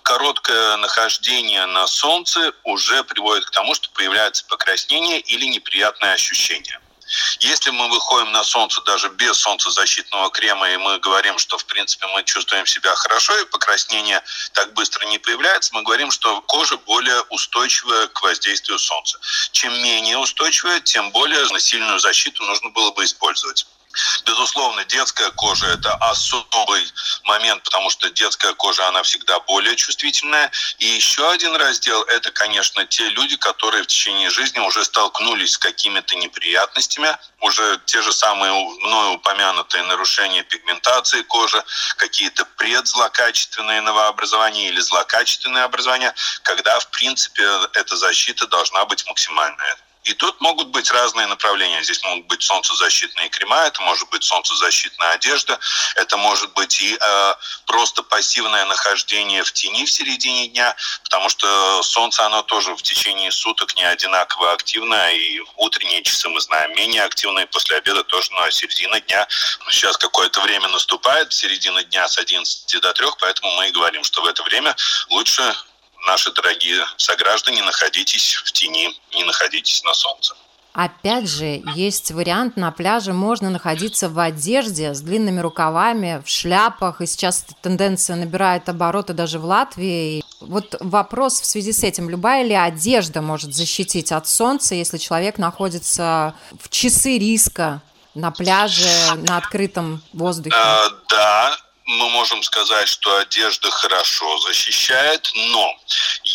короткое 0.02 0.76
нахождение 0.78 1.66
на 1.66 1.86
солнце 1.86 2.52
уже 2.64 3.04
приводит 3.04 3.44
к 3.44 3.50
тому, 3.50 3.74
что 3.74 3.90
появляется 3.90 4.44
покраснение 4.48 5.20
или 5.20 5.44
неприятное 5.46 6.14
ощущение. 6.14 6.80
Если 7.40 7.70
мы 7.70 7.88
выходим 7.88 8.32
на 8.32 8.42
солнце 8.44 8.80
даже 8.82 9.08
без 9.10 9.36
солнцезащитного 9.38 10.30
крема, 10.30 10.70
и 10.70 10.76
мы 10.76 10.98
говорим, 10.98 11.38
что 11.38 11.58
в 11.58 11.64
принципе 11.64 12.06
мы 12.08 12.24
чувствуем 12.24 12.66
себя 12.66 12.94
хорошо, 12.94 13.38
и 13.38 13.44
покраснение 13.46 14.22
так 14.52 14.72
быстро 14.74 15.06
не 15.06 15.18
появляется, 15.18 15.74
мы 15.74 15.82
говорим, 15.82 16.10
что 16.10 16.40
кожа 16.42 16.76
более 16.78 17.22
устойчивая 17.30 18.08
к 18.08 18.22
воздействию 18.22 18.78
солнца. 18.78 19.18
Чем 19.52 19.72
менее 19.82 20.18
устойчивая, 20.18 20.80
тем 20.80 21.10
более 21.12 21.46
сильную 21.60 21.98
защиту 21.98 22.44
нужно 22.44 22.70
было 22.70 22.90
бы 22.92 23.04
использовать. 23.04 23.66
Безусловно, 24.24 24.84
детская 24.84 25.30
кожа– 25.30 25.66
это 25.66 25.94
особый 25.94 26.86
момент, 27.24 27.62
потому 27.64 27.90
что 27.90 28.10
детская 28.10 28.52
кожа, 28.54 28.86
она 28.88 29.02
всегда 29.02 29.40
более 29.40 29.74
чувствительная. 29.76 30.50
И 30.78 30.86
еще 30.86 31.28
один 31.30 31.56
раздел– 31.56 32.02
это, 32.08 32.30
конечно, 32.30 32.84
те 32.86 33.08
люди, 33.08 33.36
которые 33.36 33.82
в 33.82 33.86
течение 33.86 34.30
жизни 34.30 34.60
уже 34.60 34.84
столкнулись 34.84 35.52
с 35.52 35.58
какими-то 35.58 36.16
неприятностями, 36.16 37.16
уже 37.40 37.80
те 37.86 38.02
же 38.02 38.12
самые 38.12 38.52
мною 38.52 39.12
упомянутые 39.12 39.82
нарушения 39.84 40.42
пигментации 40.42 41.22
кожи, 41.22 41.62
какие-то 41.96 42.44
предзлокачественные 42.56 43.80
новообразования 43.80 44.68
или 44.68 44.80
злокачественные 44.80 45.64
образования, 45.64 46.14
когда, 46.42 46.78
в 46.78 46.90
принципе, 46.90 47.42
эта 47.72 47.96
защита 47.96 48.46
должна 48.46 48.84
быть 48.84 49.06
максимальная. 49.06 49.76
И 50.08 50.14
тут 50.14 50.40
могут 50.40 50.68
быть 50.68 50.90
разные 50.90 51.26
направления. 51.26 51.82
Здесь 51.82 52.02
могут 52.02 52.26
быть 52.26 52.42
солнцезащитные 52.42 53.28
крема, 53.28 53.66
это 53.66 53.82
может 53.82 54.08
быть 54.08 54.24
солнцезащитная 54.24 55.10
одежда, 55.10 55.60
это 55.96 56.16
может 56.16 56.50
быть 56.54 56.80
и 56.80 56.96
э, 56.98 57.34
просто 57.66 58.02
пассивное 58.02 58.64
нахождение 58.64 59.44
в 59.44 59.52
тени 59.52 59.84
в 59.84 59.90
середине 59.90 60.48
дня, 60.48 60.74
потому 61.04 61.28
что 61.28 61.82
солнце, 61.82 62.24
оно 62.24 62.42
тоже 62.42 62.74
в 62.74 62.82
течение 62.82 63.30
суток 63.30 63.76
не 63.76 63.84
одинаково 63.84 64.52
активно, 64.52 65.12
и 65.12 65.40
в 65.40 65.52
утренние 65.56 66.02
часы 66.02 66.30
мы 66.30 66.40
знаем 66.40 66.74
менее 66.74 67.02
активно, 67.04 67.40
и 67.40 67.46
после 67.46 67.76
обеда 67.76 68.02
тоже, 68.02 68.32
ну 68.32 68.40
а 68.40 68.50
середина 68.50 69.00
дня, 69.00 69.28
сейчас 69.70 69.98
какое-то 69.98 70.40
время 70.40 70.68
наступает, 70.68 71.34
середина 71.34 71.84
дня 71.84 72.08
с 72.08 72.16
11 72.16 72.80
до 72.80 72.94
3, 72.94 73.06
поэтому 73.20 73.52
мы 73.56 73.68
и 73.68 73.72
говорим, 73.72 74.04
что 74.04 74.22
в 74.22 74.26
это 74.26 74.42
время 74.42 74.74
лучше 75.10 75.54
наши 76.06 76.32
дорогие 76.32 76.84
сограждане, 76.96 77.62
находитесь 77.62 78.34
в 78.34 78.52
тени, 78.52 78.88
не 79.14 79.24
находитесь 79.24 79.82
на 79.84 79.94
солнце. 79.94 80.34
Опять 80.74 81.28
же, 81.28 81.60
есть 81.74 82.12
вариант, 82.12 82.56
на 82.56 82.70
пляже 82.70 83.12
можно 83.12 83.50
находиться 83.50 84.08
в 84.08 84.16
одежде 84.20 84.94
с 84.94 85.00
длинными 85.00 85.40
рукавами, 85.40 86.22
в 86.24 86.28
шляпах, 86.28 87.00
и 87.00 87.06
сейчас 87.06 87.44
тенденция 87.62 88.14
набирает 88.14 88.68
обороты 88.68 89.12
даже 89.12 89.40
в 89.40 89.44
Латвии. 89.44 90.22
Вот 90.40 90.76
вопрос 90.78 91.40
в 91.40 91.46
связи 91.46 91.72
с 91.72 91.82
этим, 91.82 92.08
любая 92.08 92.44
ли 92.44 92.54
одежда 92.54 93.22
может 93.22 93.54
защитить 93.54 94.12
от 94.12 94.28
солнца, 94.28 94.76
если 94.76 94.98
человек 94.98 95.38
находится 95.38 96.34
в 96.60 96.68
часы 96.68 97.18
риска 97.18 97.82
на 98.14 98.30
пляже, 98.30 98.88
на 99.16 99.38
открытом 99.38 100.00
воздухе? 100.12 100.54
А, 100.56 100.90
да, 101.08 101.56
мы 101.88 102.10
можем 102.10 102.42
сказать, 102.42 102.86
что 102.86 103.16
одежда 103.16 103.70
хорошо 103.70 104.38
защищает, 104.40 105.30
но 105.34 105.76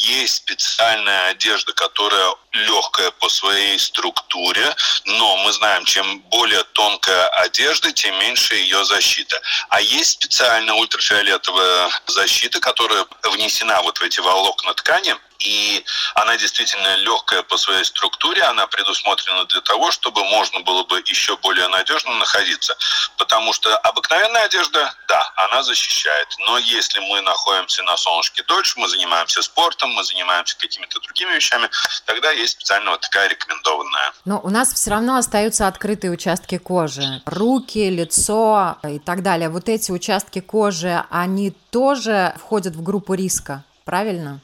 есть 0.04 0.36
специальная 0.36 1.30
одежда, 1.30 1.74
которая 1.74 2.36
легкая 2.52 3.12
по 3.12 3.30
своей 3.30 3.80
структуре, 3.80 4.76
но 5.06 5.38
мы 5.38 5.52
знаем, 5.54 5.86
чем 5.86 6.20
более 6.30 6.64
тонкая 6.64 7.28
одежда, 7.44 7.92
тем 7.92 8.18
меньше 8.20 8.56
ее 8.56 8.84
защита. 8.86 9.42
А 9.70 9.82
есть 9.82 10.12
специальная 10.12 10.76
ультрафиолетовая 10.76 11.90
защита, 12.08 12.60
которая 12.60 13.06
внесена 13.32 13.82
вот 13.82 13.98
в 13.98 14.02
эти 14.04 14.20
волокна 14.20 14.74
ткани, 14.74 15.16
и 15.44 15.84
она 16.16 16.38
действительно 16.38 16.96
легкая 16.96 17.44
по 17.44 17.58
своей 17.58 17.84
структуре, 17.84 18.44
она 18.44 18.68
предусмотрена 18.68 19.46
для 19.46 19.62
того, 19.62 19.92
чтобы 19.92 20.24
можно 20.26 20.62
было 20.62 20.84
бы 20.84 21.00
еще 21.06 21.36
более 21.38 21.68
надежно 21.68 22.14
находиться. 22.14 22.78
Потому 23.18 23.54
что 23.54 23.76
обыкновенная 23.78 24.44
одежда, 24.44 24.94
да, 25.08 25.34
она 25.36 25.64
защищает, 25.64 26.28
но 26.40 26.58
если 26.58 27.00
мы 27.00 27.22
находимся 27.22 27.84
на 27.84 27.98
солнышке 27.98 28.44
дольше, 28.44 28.80
мы 28.80 28.88
занимаемся 28.88 29.42
спортом, 29.42 29.93
мы 29.94 30.04
занимаемся 30.04 30.58
какими-то 30.58 31.00
другими 31.00 31.36
вещами, 31.36 31.70
тогда 32.06 32.32
есть 32.32 32.54
специально 32.54 32.92
вот 32.92 33.02
такая 33.02 33.30
рекомендованная. 33.30 34.14
Но 34.26 34.40
у 34.44 34.50
нас 34.50 34.74
все 34.74 34.92
равно 34.92 35.18
остаются 35.18 35.68
открытые 35.68 36.12
участки 36.12 36.58
кожи, 36.58 37.22
руки, 37.26 37.90
лицо 37.90 38.78
и 38.88 39.00
так 39.00 39.24
далее. 39.24 39.50
Вот 39.50 39.70
эти 39.70 39.92
участки 39.92 40.40
кожи, 40.40 41.04
они 41.10 41.52
тоже 41.70 42.36
входят 42.38 42.76
в 42.76 42.84
группу 42.84 43.14
риска, 43.14 43.64
правильно? 43.86 44.40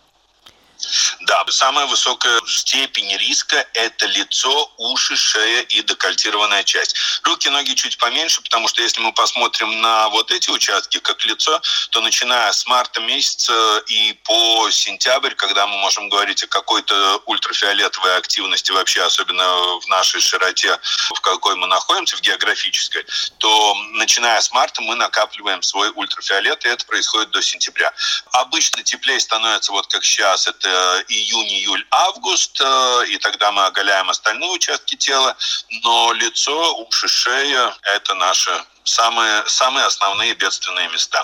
Да, 1.30 1.46
самая 1.50 1.86
высокая 1.86 2.42
степень 2.48 3.16
риска– 3.18 3.64
это 3.76 4.08
лицо, 4.08 4.74
уши, 4.78 5.16
шея 5.16 5.62
и 5.62 5.84
декольтированная 5.84 6.64
часть. 6.64 6.96
Руки, 7.22 7.48
ноги 7.50 7.76
чуть 7.76 8.00
поменьше, 8.00 8.42
потому 8.42 8.68
что 8.68 8.82
если 8.82 9.00
мы 9.00 9.14
посмотрим 9.14 9.80
на 9.80 10.10
вот 10.10 10.32
эти 10.32 10.50
участки, 10.50 10.98
как 10.98 11.24
лицо, 11.26 11.62
то 11.92 12.02
начиная 12.02 12.52
с 12.52 12.66
марта 12.66 13.00
месяца 13.02 13.54
и 13.86 14.14
по 14.24 14.72
сентябрь, 14.72 15.36
когда 15.36 15.68
мы 15.68 15.78
можем 15.78 16.10
говорить 16.10 16.44
о 16.44 16.48
какой-то 16.48 17.22
ультрафиолетовой 17.28 18.18
активности 18.18 18.72
вообще, 18.72 19.04
особенно 19.04 19.80
в 19.82 19.88
нашей 19.88 20.22
широте, 20.22 20.80
в 21.14 21.22
какой 21.22 21.56
мы 21.58 21.68
находимся, 21.68 22.18
в 22.18 22.22
географической, 22.22 23.06
то 23.38 23.76
начиная 23.92 24.42
с 24.42 24.52
марта 24.52 24.82
мы 24.82 24.96
накапливаем 24.96 25.62
свой 25.62 25.92
ультрафиолет, 25.94 26.66
и 26.66 26.70
это 26.70 26.84
происходит 26.88 27.30
до 27.30 27.44
сентября. 27.44 27.94
Обычно 28.32 28.82
теплее 28.82 29.20
становится, 29.20 29.72
вот 29.72 29.86
как 29.86 30.04
сейчас, 30.04 30.48
это 30.48 30.70
Э, 30.80 31.04
июнь, 31.20 31.50
июль, 31.50 31.86
август, 31.92 32.60
э, 32.62 33.06
и 33.10 33.18
тогда 33.18 33.52
мы 33.52 33.66
оголяем 33.66 34.10
остальные 34.10 34.50
участки 34.52 34.96
тела, 34.96 35.36
но 35.84 36.14
лицо, 36.14 36.76
уши, 36.88 37.08
шея– 37.08 37.74
это 37.96 38.16
наши 38.16 38.52
самые, 38.84 39.44
самые 39.48 39.86
основные 39.86 40.34
бедственные 40.36 40.90
места. 40.90 41.24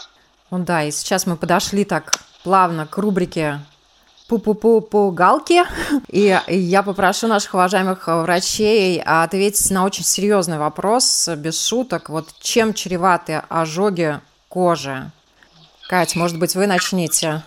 Ну 0.52 0.60
да, 0.60 0.84
и 0.84 0.92
сейчас 0.92 1.26
мы 1.26 1.38
подошли 1.38 1.86
так 1.86 2.14
плавно 2.44 2.86
к 2.86 2.98
рубрике 2.98 3.60
пу-пу-пу-пу 4.28 5.12
галки. 5.12 5.64
И 6.10 6.40
я 6.48 6.84
попрошу 6.84 7.28
наших 7.28 7.54
уважаемых 7.54 8.08
врачей 8.08 9.02
ответить 9.02 9.70
на 9.72 9.86
очень 9.86 10.04
серьезный 10.04 10.58
вопрос, 10.58 11.28
без 11.36 11.66
шуток. 11.66 12.10
Вот 12.10 12.30
чем 12.42 12.74
чреваты 12.74 13.44
ожоги 13.50 14.20
кожи? 14.50 15.12
Кать, 15.88 16.16
может 16.16 16.40
быть, 16.40 16.56
вы 16.56 16.66
начнете? 16.68 17.44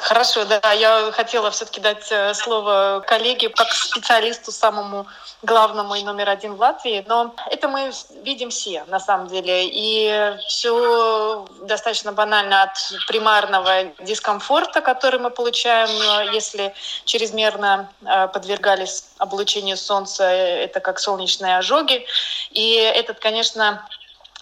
Хорошо, 0.00 0.44
да. 0.44 0.72
Я 0.72 1.12
хотела 1.12 1.50
все-таки 1.50 1.80
дать 1.80 2.10
э, 2.10 2.34
слово 2.34 3.04
коллеге 3.06 3.48
как 3.48 3.68
специалисту 3.72 4.50
самому 4.50 5.06
главному 5.42 5.94
и 5.94 6.02
номер 6.02 6.30
один 6.30 6.54
в 6.54 6.60
Латвии. 6.60 7.04
Но 7.06 7.34
это 7.50 7.68
мы 7.68 7.92
видим 8.22 8.50
все, 8.50 8.84
на 8.88 8.98
самом 8.98 9.28
деле. 9.28 9.66
И 9.66 10.36
все 10.48 11.46
достаточно 11.62 12.12
банально 12.12 12.64
от 12.64 12.76
примарного 13.06 13.84
дискомфорта, 14.00 14.80
который 14.80 15.20
мы 15.20 15.30
получаем, 15.30 15.90
э, 15.90 16.34
если 16.34 16.74
чрезмерно 17.04 17.88
э, 18.04 18.28
подвергались 18.28 19.04
облучению 19.18 19.76
солнца. 19.76 20.24
Это 20.24 20.80
как 20.80 20.98
солнечные 20.98 21.58
ожоги. 21.58 22.04
И 22.50 22.74
этот, 22.74 23.20
конечно, 23.20 23.86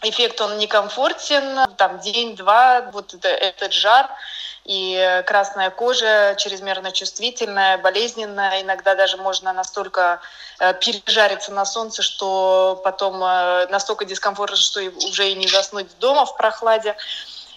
эффект, 0.03 0.41
он 0.41 0.59
некомфортен. 0.59 1.67
Там 1.77 2.01
день-два, 2.01 2.91
вот 2.93 3.15
это, 3.15 3.29
этот 3.29 3.73
жар– 3.73 4.09
и 4.65 5.23
красная 5.27 5.71
кожа 5.71 6.37
чрезмерно 6.39 6.93
чувствительная, 6.93 7.79
болезненная. 7.79 8.63
Иногда 8.63 8.95
даже 8.95 9.17
можно 9.17 9.53
настолько 9.53 10.21
э, 10.61 10.73
пережариться 10.75 11.53
на 11.53 11.65
солнце, 11.65 12.03
что 12.03 12.81
потом 12.85 13.23
э, 13.25 13.67
настолько 13.71 14.05
дискомфортно, 14.05 14.57
что 14.57 14.81
уже 14.81 15.31
и 15.31 15.35
не 15.35 15.49
заснуть 15.49 15.89
дома 15.99 16.27
в 16.27 16.37
прохладе. 16.37 16.97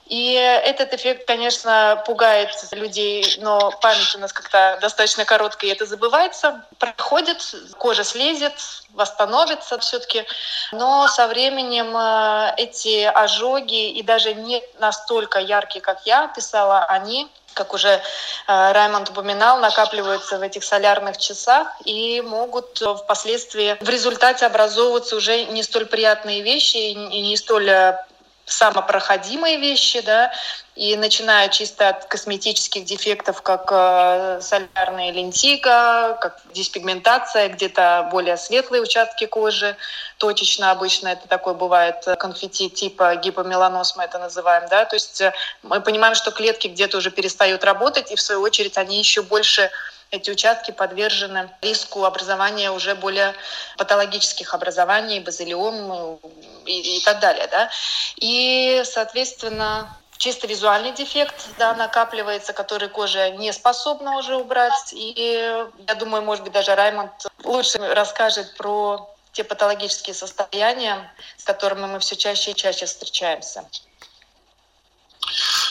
И 0.05 0.33
этот 0.33 0.93
эффект, 0.93 1.25
конечно, 1.25 2.03
пугает 2.05 2.50
людей, 2.71 3.38
но 3.39 3.71
память 3.81 4.15
у 4.15 4.19
нас 4.19 4.31
как-то 4.31 4.77
достаточно 4.79 5.25
короткая, 5.25 5.71
и 5.71 5.74
это 5.74 5.88
забывается. 5.88 6.63
Проходит, 6.77 7.55
кожа 7.77 8.03
слезет, 8.03 8.53
восстановится 8.93 9.79
все-таки. 9.79 10.24
Но 10.71 11.07
со 11.07 11.27
временем 11.27 11.95
э, 11.97 12.53
эти 12.57 13.03
ожоги, 13.03 13.89
и 13.91 14.03
даже 14.03 14.35
не 14.35 14.62
настолько 14.79 15.39
яркие, 15.39 15.81
как 15.81 16.05
я 16.05 16.27
писала, 16.27 16.85
они 16.85 17.27
как 17.55 17.74
уже 17.74 17.89
э, 17.89 18.01
Раймонд 18.47 19.09
упоминал, 19.09 19.59
накапливаются 19.59 20.38
в 20.38 20.41
этих 20.41 20.63
солярных 20.63 21.17
часах 21.17 21.69
и 21.85 22.21
могут 22.21 22.79
впоследствии 22.79 23.77
в 23.79 23.89
результате 23.89 24.45
образовываться 24.45 25.15
уже 25.15 25.45
не 25.45 25.63
столь 25.63 25.85
приятные 25.85 26.41
вещи 26.41 26.75
и 26.75 27.21
не 27.21 27.38
столь 27.38 27.69
э, 27.69 28.05
самопроходимые 28.45 29.57
вещи, 29.57 30.01
да, 30.01 30.31
и 30.75 30.95
начиная 30.97 31.49
чисто 31.49 31.89
от 31.89 32.05
косметических 32.05 32.85
дефектов, 32.85 33.41
как 33.41 33.69
э, 33.71 34.39
солярная 34.41 35.11
лентига, 35.11 36.17
как 36.21 36.41
диспигментация, 36.53 37.49
где-то 37.49 38.09
более 38.11 38.37
светлые 38.37 38.83
участки 38.83 39.25
кожи, 39.25 39.75
точечно 40.17 40.71
обычно 40.71 41.07
это 41.07 41.27
такое 41.27 41.53
бывает 41.53 42.03
э, 42.05 42.15
конфетти 42.15 42.69
типа 42.69 43.15
гипомеланоз 43.15 43.95
мы 43.95 44.03
это 44.03 44.19
называем, 44.19 44.67
да, 44.69 44.85
то 44.85 44.95
есть 44.95 45.21
э, 45.21 45.33
мы 45.63 45.81
понимаем, 45.81 46.13
что 46.13 46.31
клетки 46.31 46.67
где-то 46.67 46.97
уже 46.97 47.09
перестают 47.09 47.63
работать, 47.63 48.11
и 48.11 48.15
в 48.15 48.21
свою 48.21 48.41
очередь 48.41 48.77
они 48.77 48.99
еще 48.99 49.21
больше 49.21 49.71
эти 50.15 50.31
участки 50.31 50.72
подвержены 50.72 51.50
риску 51.62 52.05
образования 52.05 52.72
уже 52.72 52.95
более 52.95 53.34
патологических 53.77 54.53
образований, 54.53 55.19
базилиом 55.19 56.19
и, 56.65 56.98
и 56.98 57.01
так 57.03 57.19
далее. 57.19 57.48
Да? 57.48 57.69
И, 58.17 58.81
соответственно, 58.86 59.95
чисто 60.17 60.48
визуальный 60.48 60.91
дефект 60.91 61.36
да, 61.57 61.74
накапливается, 61.74 62.53
который 62.53 62.89
кожа 62.89 63.29
не 63.31 63.51
способна 63.53 64.17
уже 64.17 64.36
убрать. 64.36 64.93
И 64.93 65.65
я 65.88 65.95
думаю, 65.95 66.24
может 66.24 66.43
быть, 66.43 66.53
даже 66.53 66.75
Раймонд 66.75 67.12
лучше 67.43 67.77
расскажет 67.77 68.55
про 68.55 69.10
те 69.34 69.43
патологические 69.43 70.13
состояния, 70.13 71.12
с 71.38 71.43
которыми 71.43 71.86
мы 71.88 72.00
все 72.00 72.15
чаще 72.15 72.51
и 72.51 72.55
чаще 72.55 72.86
встречаемся. 72.86 73.65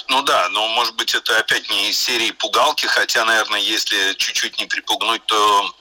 Ну 0.08 0.23
да, 0.23 0.49
но 0.50 0.68
может 0.68 0.94
быть 0.96 1.14
это 1.14 1.38
опять 1.38 1.68
не 1.70 1.90
из 1.90 1.99
серии 1.99 2.30
пугалки, 2.32 2.87
хотя, 2.87 3.25
наверное, 3.25 3.61
если 3.61 4.14
чуть-чуть 4.14 4.58
не 4.58 4.66
припугнуть, 4.66 5.25
то 5.26 5.75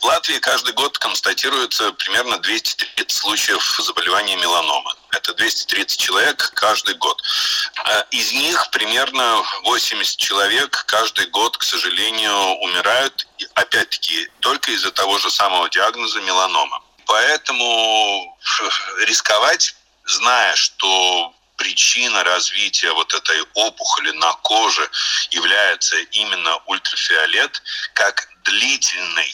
в 0.00 0.04
Латвии 0.04 0.38
каждый 0.38 0.72
год 0.74 0.98
констатируется 0.98 1.92
примерно 1.92 2.38
230 2.38 3.10
случаев 3.10 3.80
заболевания 3.82 4.36
меланомы. 4.36 4.92
Это 5.10 5.34
230 5.34 5.98
человек 5.98 6.52
каждый 6.54 6.94
год. 6.94 7.20
А 7.84 8.00
из 8.10 8.32
них 8.32 8.70
примерно 8.70 9.42
80 9.64 10.16
человек 10.16 10.84
каждый 10.86 11.26
год, 11.26 11.56
к 11.56 11.64
сожалению, 11.64 12.34
умирают, 12.62 13.26
опять-таки, 13.54 14.28
только 14.40 14.70
из-за 14.72 14.90
того 14.92 15.18
же 15.18 15.30
самого 15.30 15.68
диагноза 15.68 16.20
меланома. 16.20 16.80
Поэтому 17.06 18.38
рисковать, 19.00 19.74
зная, 20.04 20.54
что 20.54 21.34
причина 21.58 22.24
развития 22.24 22.92
вот 22.92 23.12
этой 23.12 23.42
опухоли 23.54 24.12
на 24.12 24.32
коже 24.32 24.88
является 25.30 25.96
именно 25.98 26.56
ультрафиолет, 26.66 27.62
как 27.92 28.28
длительный 28.44 29.30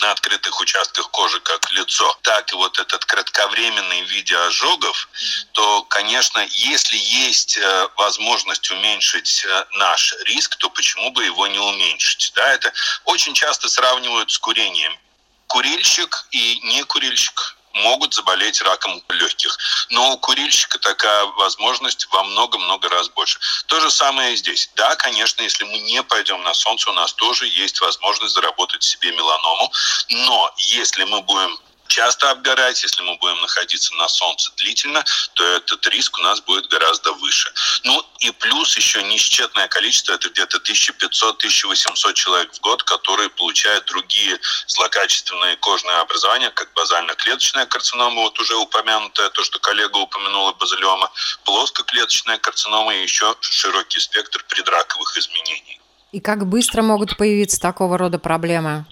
на 0.00 0.10
открытых 0.10 0.60
участках 0.60 1.10
кожи, 1.10 1.40
как 1.40 1.72
лицо, 1.72 2.18
так 2.22 2.52
и 2.52 2.56
вот 2.56 2.78
этот 2.78 3.04
кратковременный 3.04 4.02
в 4.02 4.10
виде 4.10 4.36
ожогов, 4.36 5.08
то, 5.52 5.82
конечно, 5.84 6.46
если 6.50 6.96
есть 6.96 7.56
э, 7.56 7.88
возможность 7.96 8.70
уменьшить 8.70 9.44
э, 9.46 9.64
наш 9.76 10.14
риск, 10.26 10.56
то 10.56 10.68
почему 10.70 11.10
бы 11.12 11.24
его 11.24 11.46
не 11.46 11.58
уменьшить? 11.58 12.32
Да, 12.34 12.52
это 12.52 12.72
очень 13.04 13.32
часто 13.32 13.68
сравнивают 13.68 14.30
с 14.30 14.38
курением. 14.38 14.98
Курильщик 15.46 16.26
и 16.30 16.60
не 16.64 16.84
курильщик 16.84 17.55
могут 17.76 18.14
заболеть 18.14 18.60
раком 18.62 19.02
легких. 19.08 19.56
Но 19.90 20.12
у 20.12 20.18
курильщика 20.18 20.78
такая 20.78 21.24
возможность 21.38 22.06
во 22.10 22.22
много-много 22.24 22.88
раз 22.88 23.08
больше. 23.10 23.38
То 23.66 23.80
же 23.80 23.90
самое 23.90 24.34
и 24.34 24.36
здесь. 24.36 24.70
Да, 24.76 24.96
конечно, 24.96 25.42
если 25.42 25.64
мы 25.64 25.78
не 25.78 26.02
пойдем 26.02 26.42
на 26.42 26.54
солнце, 26.54 26.90
у 26.90 26.94
нас 26.94 27.12
тоже 27.12 27.46
есть 27.46 27.80
возможность 27.80 28.34
заработать 28.34 28.82
себе 28.82 29.12
меланому. 29.12 29.72
Но 30.10 30.50
если 30.58 31.04
мы 31.04 31.22
будем 31.22 31.58
часто 31.88 32.30
обгорать, 32.30 32.82
если 32.82 33.02
мы 33.02 33.16
будем 33.16 33.40
находиться 33.40 33.94
на 33.94 34.08
солнце 34.08 34.52
длительно, 34.56 35.04
то 35.34 35.44
этот 35.44 35.86
риск 35.88 36.18
у 36.18 36.22
нас 36.22 36.40
будет 36.40 36.66
гораздо 36.68 37.12
выше. 37.14 37.52
Ну 37.84 38.04
и 38.20 38.30
плюс 38.30 38.76
еще 38.76 39.02
несчетное 39.02 39.68
количество, 39.68 40.12
это 40.12 40.28
где-то 40.28 40.58
1500-1800 40.58 42.12
человек 42.14 42.52
в 42.54 42.60
год, 42.60 42.82
которые 42.82 43.28
получают 43.30 43.84
другие 43.86 44.38
злокачественные 44.66 45.56
кожные 45.56 45.98
образования, 45.98 46.50
как 46.50 46.72
базально-клеточная 46.74 47.66
карцинома, 47.66 48.22
вот 48.22 48.38
уже 48.38 48.56
упомянутая, 48.56 49.30
то, 49.30 49.44
что 49.44 49.58
коллега 49.58 49.98
упомянула, 49.98 50.52
базилиома, 50.52 51.10
плоскоклеточная 51.44 52.38
карцинома 52.38 52.94
и 52.94 53.02
еще 53.02 53.34
широкий 53.40 54.00
спектр 54.00 54.44
предраковых 54.48 55.16
изменений. 55.18 55.80
И 56.12 56.20
как 56.20 56.46
быстро 56.46 56.82
могут 56.82 57.16
появиться 57.16 57.60
такого 57.60 57.98
рода 57.98 58.18
проблемы? 58.18 58.86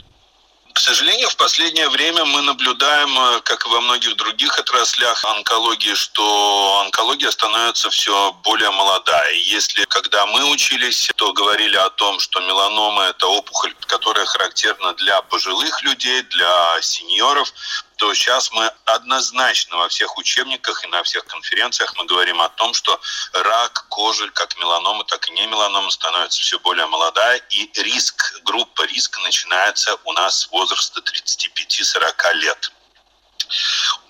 К 0.75 0.81
сожалению, 0.81 1.31
в 1.31 1.37
последнее 1.37 1.89
время 1.89 2.25
мы 2.25 2.43
наблюдаем, 2.43 3.17
э, 3.17 3.41
как 3.43 3.65
и 3.65 3.69
во 3.69 3.81
многих 3.81 4.17
других 4.17 4.59
отраслях 4.59 5.25
онкологии, 5.25 5.95
что 5.95 6.81
онкология 6.85 7.31
становится 7.31 7.91
все 7.91 8.33
более 8.43 8.73
молодая. 8.73 9.35
Если 9.35 9.85
когда 9.85 10.27
мы 10.27 10.51
учились, 10.51 11.09
то 11.15 11.33
говорили 11.33 11.77
о 11.77 11.91
том, 11.91 12.19
что 12.19 12.41
меланома– 12.41 13.05
это 13.11 13.29
опухоль, 13.29 13.73
которая 13.87 14.27
характерна 14.27 14.95
для 14.95 15.23
пожилых 15.23 15.81
людей, 15.85 16.23
для 16.23 16.83
сеньоров, 16.83 17.53
то 17.97 18.13
сейчас 18.15 18.51
мы 18.53 18.71
однозначно 18.85 19.77
во 19.77 19.89
всех 19.89 20.19
учебниках 20.19 20.85
и 20.85 20.89
на 20.89 21.03
всех 21.03 21.25
конференциях 21.27 21.95
мы 21.97 22.07
говорим 22.07 22.41
о 22.41 22.49
том, 22.49 22.75
что 22.75 23.01
рак 23.33 23.87
кожи, 23.89 24.29
как 24.31 24.57
меланома, 24.59 25.05
так 25.05 25.29
и 25.29 25.33
не 25.33 25.47
меланома, 25.47 25.91
становится 25.91 26.41
все 26.41 26.59
более 26.59 26.87
молодая, 26.87 27.39
и 27.51 27.71
риск, 27.83 28.41
группа 28.45 28.83
риска 28.87 29.21
начинается 29.21 29.97
у 30.05 30.13
нас 30.13 30.41
с 30.41 30.51
возраста 30.51 31.01
35-40 31.01 32.35
лет 32.35 32.73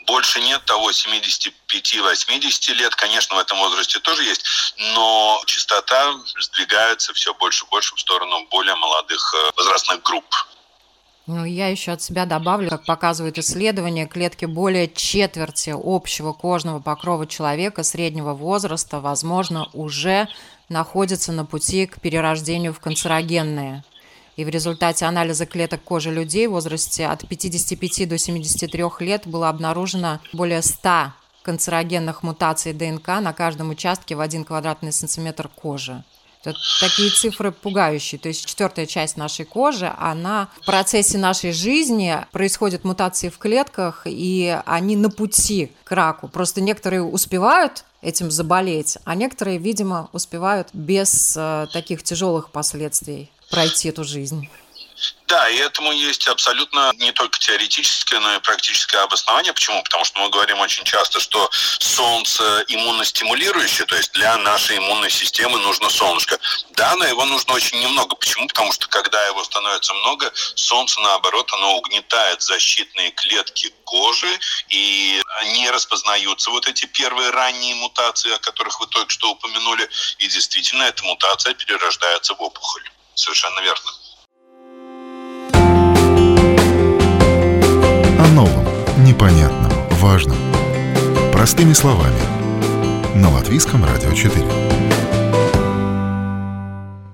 больше 0.06 0.40
нет 0.40 0.64
того 0.64 0.90
75-80 0.90 2.72
лет. 2.74 2.94
Конечно, 2.94 3.36
в 3.36 3.38
этом 3.38 3.58
возрасте 3.58 3.98
тоже 4.00 4.24
есть, 4.24 4.44
но 4.76 5.42
частота 5.46 6.14
сдвигается 6.38 7.12
все 7.14 7.34
больше 7.34 7.64
и 7.64 7.68
больше 7.68 7.94
в 7.94 8.00
сторону 8.00 8.46
более 8.50 8.74
молодых 8.74 9.34
э, 9.34 9.50
возрастных 9.56 10.02
групп. 10.02 10.26
Ну, 11.26 11.46
я 11.46 11.68
еще 11.68 11.92
от 11.92 12.02
себя 12.02 12.26
добавлю, 12.26 12.68
как 12.68 12.84
показывают 12.84 13.38
исследования, 13.38 14.06
клетки 14.06 14.44
более 14.44 14.88
четверти 14.88 15.74
общего 15.74 16.34
кожного 16.34 16.80
покрова 16.80 17.26
человека 17.26 17.82
среднего 17.82 18.34
возраста, 18.34 19.00
возможно, 19.00 19.68
уже 19.72 20.28
находятся 20.68 21.32
на 21.32 21.46
пути 21.46 21.86
к 21.86 21.98
перерождению 21.98 22.74
в 22.74 22.80
канцерогенные. 22.80 23.84
И 24.36 24.44
в 24.44 24.50
результате 24.50 25.06
анализа 25.06 25.46
клеток 25.46 25.82
кожи 25.82 26.10
людей 26.10 26.46
в 26.46 26.50
возрасте 26.50 27.06
от 27.06 27.26
55 27.26 28.06
до 28.06 28.18
73 28.18 28.84
лет 29.00 29.26
было 29.26 29.48
обнаружено 29.48 30.20
более 30.34 30.60
100 30.60 31.12
канцерогенных 31.42 32.22
мутаций 32.22 32.74
ДНК 32.74 33.08
на 33.20 33.32
каждом 33.32 33.70
участке 33.70 34.14
в 34.14 34.20
1 34.20 34.44
квадратный 34.44 34.92
сантиметр 34.92 35.48
кожи. 35.48 36.04
Это 36.44 36.58
такие 36.80 37.10
цифры 37.10 37.52
пугающие. 37.52 38.18
То 38.18 38.28
есть 38.28 38.46
четвертая 38.46 38.86
часть 38.86 39.16
нашей 39.16 39.44
кожи, 39.44 39.92
она 39.98 40.48
в 40.60 40.66
процессе 40.66 41.18
нашей 41.18 41.52
жизни 41.52 42.16
происходят 42.32 42.84
мутации 42.84 43.28
в 43.28 43.38
клетках, 43.38 44.02
и 44.06 44.58
они 44.66 44.96
на 44.96 45.10
пути 45.10 45.72
к 45.84 45.92
раку. 45.92 46.28
Просто 46.28 46.60
некоторые 46.60 47.02
успевают 47.02 47.84
этим 48.02 48.30
заболеть, 48.30 48.98
а 49.04 49.14
некоторые, 49.14 49.58
видимо, 49.58 50.10
успевают 50.12 50.68
без 50.72 51.34
э, 51.36 51.66
таких 51.72 52.02
тяжелых 52.02 52.50
последствий 52.50 53.30
пройти 53.50 53.88
эту 53.88 54.04
жизнь. 54.04 54.48
Да, 55.26 55.48
и 55.48 55.56
этому 55.56 55.90
есть 55.92 56.28
абсолютно 56.28 56.92
не 56.96 57.10
только 57.12 57.38
теоретическое, 57.38 58.20
но 58.20 58.34
и 58.34 58.38
практическое 58.40 58.98
обоснование. 58.98 59.52
Почему? 59.52 59.82
Потому 59.82 60.04
что 60.04 60.20
мы 60.20 60.28
говорим 60.28 60.60
очень 60.60 60.84
часто, 60.84 61.18
что 61.18 61.50
солнце 61.80 62.64
иммуностимулирующее, 62.68 63.86
то 63.86 63.96
есть 63.96 64.12
для 64.12 64.36
нашей 64.38 64.78
иммунной 64.78 65.10
системы 65.10 65.58
нужно 65.58 65.88
солнышко. 65.88 66.38
Да, 66.70 66.94
но 66.96 67.06
его 67.06 67.24
нужно 67.24 67.54
очень 67.54 67.80
немного. 67.80 68.14
Почему? 68.14 68.46
Потому 68.48 68.72
что 68.72 68.86
когда 68.88 69.24
его 69.26 69.42
становится 69.44 69.94
много, 69.94 70.30
солнце, 70.54 71.00
наоборот, 71.00 71.50
оно 71.54 71.78
угнетает 71.78 72.42
защитные 72.42 73.10
клетки 73.10 73.72
кожи, 73.84 74.38
и 74.68 75.20
не 75.54 75.70
распознаются 75.70 76.50
вот 76.50 76.68
эти 76.68 76.86
первые 76.86 77.30
ранние 77.30 77.74
мутации, 77.76 78.32
о 78.32 78.38
которых 78.38 78.78
вы 78.78 78.86
только 78.86 79.10
что 79.10 79.30
упомянули, 79.30 79.88
и 80.18 80.28
действительно 80.28 80.84
эта 80.84 81.02
мутация 81.04 81.54
перерождается 81.54 82.34
в 82.34 82.42
опухоль. 82.42 82.88
Совершенно 83.14 83.60
верно. 83.60 83.92
Важном. 90.14 90.36
Простыми 91.32 91.72
словами. 91.72 92.20
На 93.16 93.30
Латвийском 93.30 93.84
радио 93.84 94.12
4. 94.12 94.32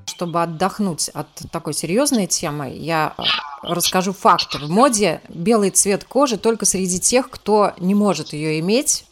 чтобы 0.07 0.43
отдохнуть 0.43 1.09
от 1.15 1.29
такой 1.51 1.73
серьезной 1.73 2.27
темы, 2.27 2.75
я 2.77 3.15
расскажу 3.63 4.13
факты. 4.13 4.59
В 4.59 4.69
моде 4.69 5.23
белый 5.31 5.71
цвет 5.71 6.05
кожи 6.05 6.37
только 6.37 6.67
среди 6.67 7.01
тех, 7.01 7.31
кто 7.31 7.73
не 7.79 7.95
может 7.95 8.35
ее 8.35 8.61
иметь 8.61 9.07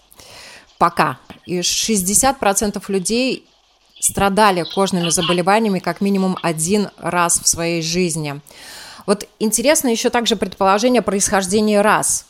пока. 0.77 1.18
И 1.46 1.61
60% 1.61 2.85
людей 2.88 3.46
страдали 3.98 4.66
кожными 4.74 5.09
заболеваниями 5.09 5.79
как 5.79 6.03
минимум 6.03 6.37
один 6.42 6.90
раз 6.98 7.40
в 7.40 7.48
своей 7.48 7.81
жизни. 7.81 8.42
Вот 9.07 9.27
интересно 9.38 9.88
еще 9.88 10.11
также 10.11 10.37
предположение 10.37 11.01
происхождения 11.01 11.81
рас, 11.81 12.27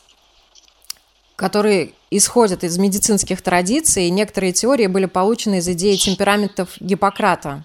которые 1.38 1.92
исходят 2.11 2.64
из 2.64 2.79
медицинских 2.79 3.42
традиций, 3.42 4.09
и 4.09 4.11
некоторые 4.11 4.53
теории 4.53 4.88
были 4.88 5.07
получены 5.07 5.59
из 5.59 5.68
идеи 5.68 5.94
темпераментов 5.94 6.70
Гиппократа. 6.81 7.62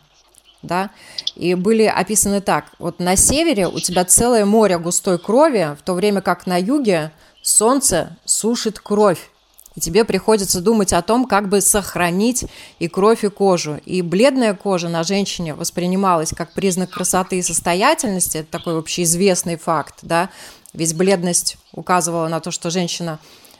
Да? 0.61 0.91
И 1.35 1.55
были 1.55 1.85
описаны 1.85 2.39
так. 2.39 2.65
Вот 2.77 2.99
на 2.99 3.15
севере 3.15 3.67
у 3.67 3.79
тебя 3.79 4.05
целое 4.05 4.45
море 4.45 4.77
густой 4.77 5.17
крови, 5.17 5.75
в 5.75 5.81
то 5.81 5.95
время 5.95 6.21
как 6.21 6.45
на 6.45 6.55
юге 6.61 7.11
солнце 7.41 8.15
сушит 8.25 8.79
кровь. 8.79 9.31
И 9.75 9.79
тебе 9.79 10.05
приходится 10.05 10.61
думать 10.61 10.93
о 10.93 11.01
том, 11.01 11.25
как 11.25 11.49
бы 11.49 11.59
сохранить 11.59 12.45
и 12.77 12.87
кровь, 12.87 13.23
и 13.23 13.29
кожу. 13.29 13.81
И 13.85 14.03
бледная 14.03 14.53
кожа 14.53 14.87
на 14.87 15.01
женщине 15.01 15.55
воспринималась 15.55 16.29
как 16.29 16.53
признак 16.53 16.91
красоты 16.91 17.39
и 17.39 17.41
состоятельности. 17.41 18.37
Это 18.37 18.51
такой 18.51 18.77
общеизвестный 18.77 19.57
факт, 19.57 19.95
да. 20.03 20.29
Ведь 20.73 20.95
бледность 20.95 21.57
указывала 21.71 22.27
на 22.27 22.39
то, 22.39 22.51
что 22.51 22.69
женщина 22.69 23.19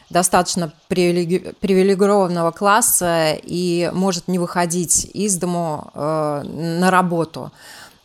достаточно 0.10 0.72
привилегированного 0.88 2.52
класса 2.52 3.38
и 3.42 3.90
может 3.94 4.28
не 4.28 4.40
выходить 4.40 5.10
из 5.14 5.38
дому 5.38 5.92
э, 5.94 6.44
на 6.44 6.92
работу. 6.92 7.52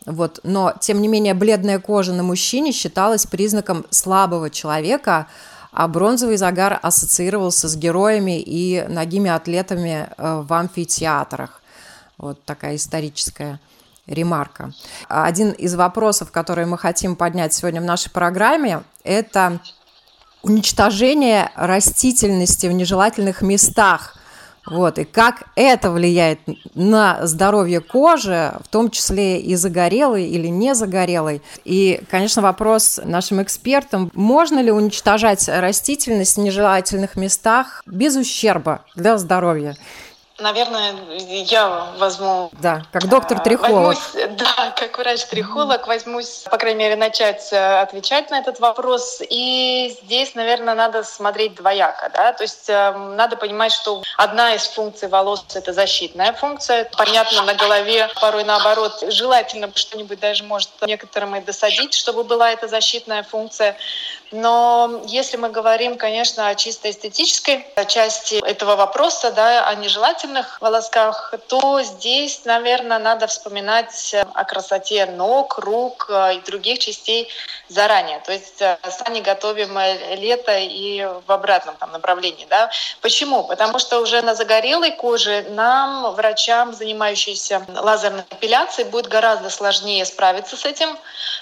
Вот. 0.07 0.41
Но, 0.43 0.73
тем 0.81 1.03
не 1.03 1.09
менее, 1.09 1.35
бледная 1.35 1.79
кожа 1.79 2.13
на 2.13 2.23
мужчине 2.23 2.73
считалась 2.73 3.27
признаком 3.27 3.85
слабого 3.91 4.49
человека, 4.49 5.27
а 5.71 5.87
бронзовый 5.87 6.39
загар 6.39 6.79
ассоциировался 6.83 7.69
с 7.69 7.77
героями 7.77 8.41
и 8.41 8.85
ногими 8.89 9.31
атлетами 9.31 10.09
э, 10.17 10.43
в 10.47 10.53
амфитеатрах. 10.53 11.61
Вот 12.17 12.43
такая 12.45 12.77
историческая 12.77 13.61
ремарка. 14.07 14.73
Один 15.09 15.51
из 15.51 15.75
вопросов, 15.75 16.33
которые 16.33 16.67
мы 16.67 16.79
хотим 16.79 17.15
поднять 17.15 17.53
сегодня 17.53 17.81
в 17.81 17.85
нашей 17.85 18.11
программе, 18.11 18.83
это 19.05 19.61
уничтожение 20.43 21.51
растительности 21.55 22.67
в 22.67 22.73
нежелательных 22.73 23.43
местах. 23.43 24.15
Вот, 24.67 24.99
и 24.99 25.05
как 25.05 25.45
это 25.57 25.91
влияет 25.91 26.41
на 26.75 27.27
здоровье 27.27 27.81
кожи, 27.81 28.53
в 28.63 28.69
том 28.69 28.91
числе 28.91 29.41
и 29.41 29.55
загорелой 29.55 30.27
или 30.27 30.49
не 30.49 30.75
загорелой. 30.75 31.41
И, 31.65 32.03
конечно, 32.11 32.43
вопрос 32.43 33.01
нашим 33.03 33.43
экспертам, 33.43 34.11
можно 34.13 34.61
ли 34.61 34.71
уничтожать 34.71 35.49
растительность 35.49 36.37
в 36.37 36.41
нежелательных 36.41 37.17
местах 37.17 37.83
без 37.87 38.17
ущерба 38.17 38.83
для 38.95 39.17
здоровья? 39.17 39.75
Наверное, 40.39 40.95
я 41.19 41.89
возьму... 41.99 42.49
Да, 42.53 42.83
как 42.93 43.09
доктор-трихолог. 43.09 43.97
Возьмусь, 43.97 44.29
да, 44.39 44.73
как 44.77 44.97
врач-трихолог 44.97 45.89
возьмусь, 45.89 46.45
по 46.49 46.59
крайней 46.59 46.79
мере, 46.79 46.95
начать 46.95 47.53
э, 47.53 47.81
отвечать 47.81 48.31
на 48.31 48.39
этот 48.39 48.61
вопрос. 48.61 49.21
И 49.29 49.99
здесь, 50.01 50.37
наверное, 50.37 50.77
надо 50.77 51.03
смотреть 51.03 51.57
двояко. 51.57 52.11
Да? 52.15 52.33
То 52.33 52.45
есть 52.45 52.69
э, 52.69 52.93
надо 52.93 53.37
понимать, 53.37 53.73
что 53.73 54.05
одна 54.17 54.55
из 54.55 54.65
функций 54.69 55.09
волос— 55.09 55.45
это 55.55 55.73
защитная 55.73 56.33
функция. 56.33 56.89
Понятно, 56.97 57.43
на 57.43 57.55
голове 57.55 58.09
порой 58.21 58.45
наоборот. 58.45 59.03
Желательно 59.09 59.73
что-нибудь 59.75 60.21
даже 60.21 60.45
может 60.45 60.71
некоторым 60.83 61.35
и 61.35 61.41
досадить, 61.41 61.95
чтобы 61.95 62.23
была 62.23 62.53
эта 62.53 62.69
защитная 62.69 63.25
функция. 63.25 63.77
Но 64.31 65.03
если 65.07 65.37
мы 65.37 65.49
говорим, 65.49 65.97
конечно, 65.97 66.49
о 66.49 66.55
чисто 66.55 66.91
эстетической 66.91 67.67
части 67.89 68.37
этого 68.47 68.77
вопроса, 68.77 69.33
да, 69.33 69.67
о 69.67 69.75
нежелательных 70.29 70.61
волосках, 70.61 71.35
то 71.49 71.83
здесь, 71.83 72.45
наверное, 72.45 72.99
надо 72.99 73.27
вспоминать 73.27 74.15
о 74.35 74.45
красоте 74.45 75.07
ног, 75.07 75.59
рук 75.59 76.07
э, 76.11 76.37
и 76.37 76.41
других 76.41 76.79
частей 76.79 77.29
заранее. 77.69 78.21
То 78.21 78.33
есть 78.33 78.61
э, 78.61 78.79
сами 78.91 79.21
готовим 79.21 79.77
э, 79.79 80.17
лето 80.17 80.57
и 80.59 81.07
в 81.27 81.33
обратном 81.33 81.77
там, 81.77 81.93
направлении. 81.93 82.47
Да? 82.49 82.71
Почему? 83.01 83.45
Потому 83.45 83.79
что 83.79 84.01
уже 84.01 84.23
на 84.23 84.35
загорелой 84.35 84.93
коже 84.93 85.47
нам, 85.51 86.15
врачам, 86.15 86.75
занимающимся 86.75 87.65
лазерной 87.69 88.25
эпиляцией, 88.31 88.89
будет 88.89 89.09
гораздо 89.09 89.51
сложнее 89.51 90.05
справиться 90.05 90.57
с 90.57 90.65
этим 90.65 90.97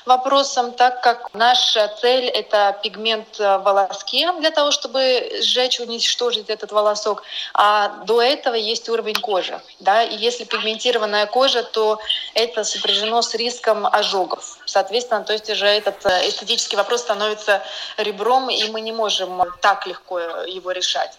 вопросом, 0.05 0.73
так 0.73 1.03
как 1.03 1.35
наша 1.35 1.89
цель— 2.01 2.27
это 2.35 2.79
пигмент 2.83 3.39
в 3.39 3.59
волоске 3.59 4.33
для 4.41 4.51
того, 4.51 4.71
чтобы 4.71 5.31
сжечь, 5.43 5.81
уничтожить 5.81 6.49
этот 6.49 6.73
волосок. 6.73 7.23
А 7.55 7.89
до 8.05 8.23
этого 8.23 8.55
есть 8.55 8.76
уровень 8.89 9.15
кожи. 9.15 9.61
Да? 9.81 10.03
И 10.03 10.17
если 10.17 10.45
пигментированная 10.45 11.27
кожа, 11.27 11.63
то 11.63 11.99
это 12.35 12.65
сопряжено 12.65 13.23
с 13.23 13.35
риском 13.35 13.87
ожогов. 13.87 14.59
Соответственно, 14.67 15.25
то 15.25 15.33
есть 15.33 15.49
уже 15.51 15.67
этот 15.67 16.05
э, 16.07 16.29
эстетический 16.29 16.77
вопрос 16.77 17.01
становится 17.01 17.63
ребром, 17.97 18.51
и 18.51 18.71
мы 18.71 18.81
не 18.81 18.93
можем 18.93 19.43
так 19.61 19.87
легко 19.87 20.21
его 20.21 20.71
решать. 20.71 21.19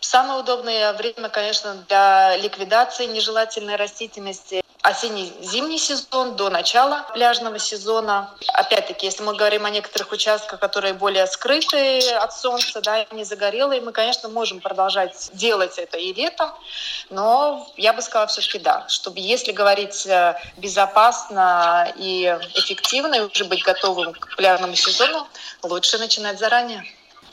Самое 0.00 0.40
удобное 0.40 0.92
время, 0.94 1.28
конечно, 1.28 1.74
для 1.88 2.36
ликвидации 2.36 3.06
нежелательной 3.06 3.76
растительности 3.76 4.62
осенне-зимний 4.82 5.78
сезон 5.78 6.34
до 6.34 6.50
начала 6.50 7.06
пляжного 7.14 7.58
сезона. 7.58 8.34
Опять-таки, 8.52 9.06
если 9.06 9.22
мы 9.22 9.34
говорим 9.34 9.64
о 9.64 9.70
некоторых 9.70 10.10
участках, 10.10 10.58
которые 10.58 10.94
более 10.94 11.26
скрытые 11.28 12.16
от 12.16 12.36
солнца, 12.36 12.80
да, 12.80 13.06
не 13.12 13.24
загорелые, 13.24 13.80
мы, 13.80 13.92
конечно, 13.92 14.28
можем 14.28 14.60
продолжать 14.60 15.30
делать 15.34 15.78
это 15.78 15.98
и 15.98 16.12
летом, 16.12 16.50
но 17.10 17.70
я 17.76 17.92
бы 17.92 18.02
сказала 18.02 18.26
все-таки 18.26 18.58
да, 18.58 18.84
чтобы 18.88 19.20
если 19.20 19.52
говорить 19.52 20.04
э, 20.06 20.34
безопасно 20.56 21.92
и 21.96 22.24
эффективно, 22.54 23.14
и 23.14 23.20
уже 23.20 23.44
быть 23.44 23.62
готовым 23.62 24.12
к 24.12 24.36
пляжному 24.36 24.74
сезону, 24.74 25.28
лучше 25.62 25.98
начинать 25.98 26.40
заранее. 26.40 26.84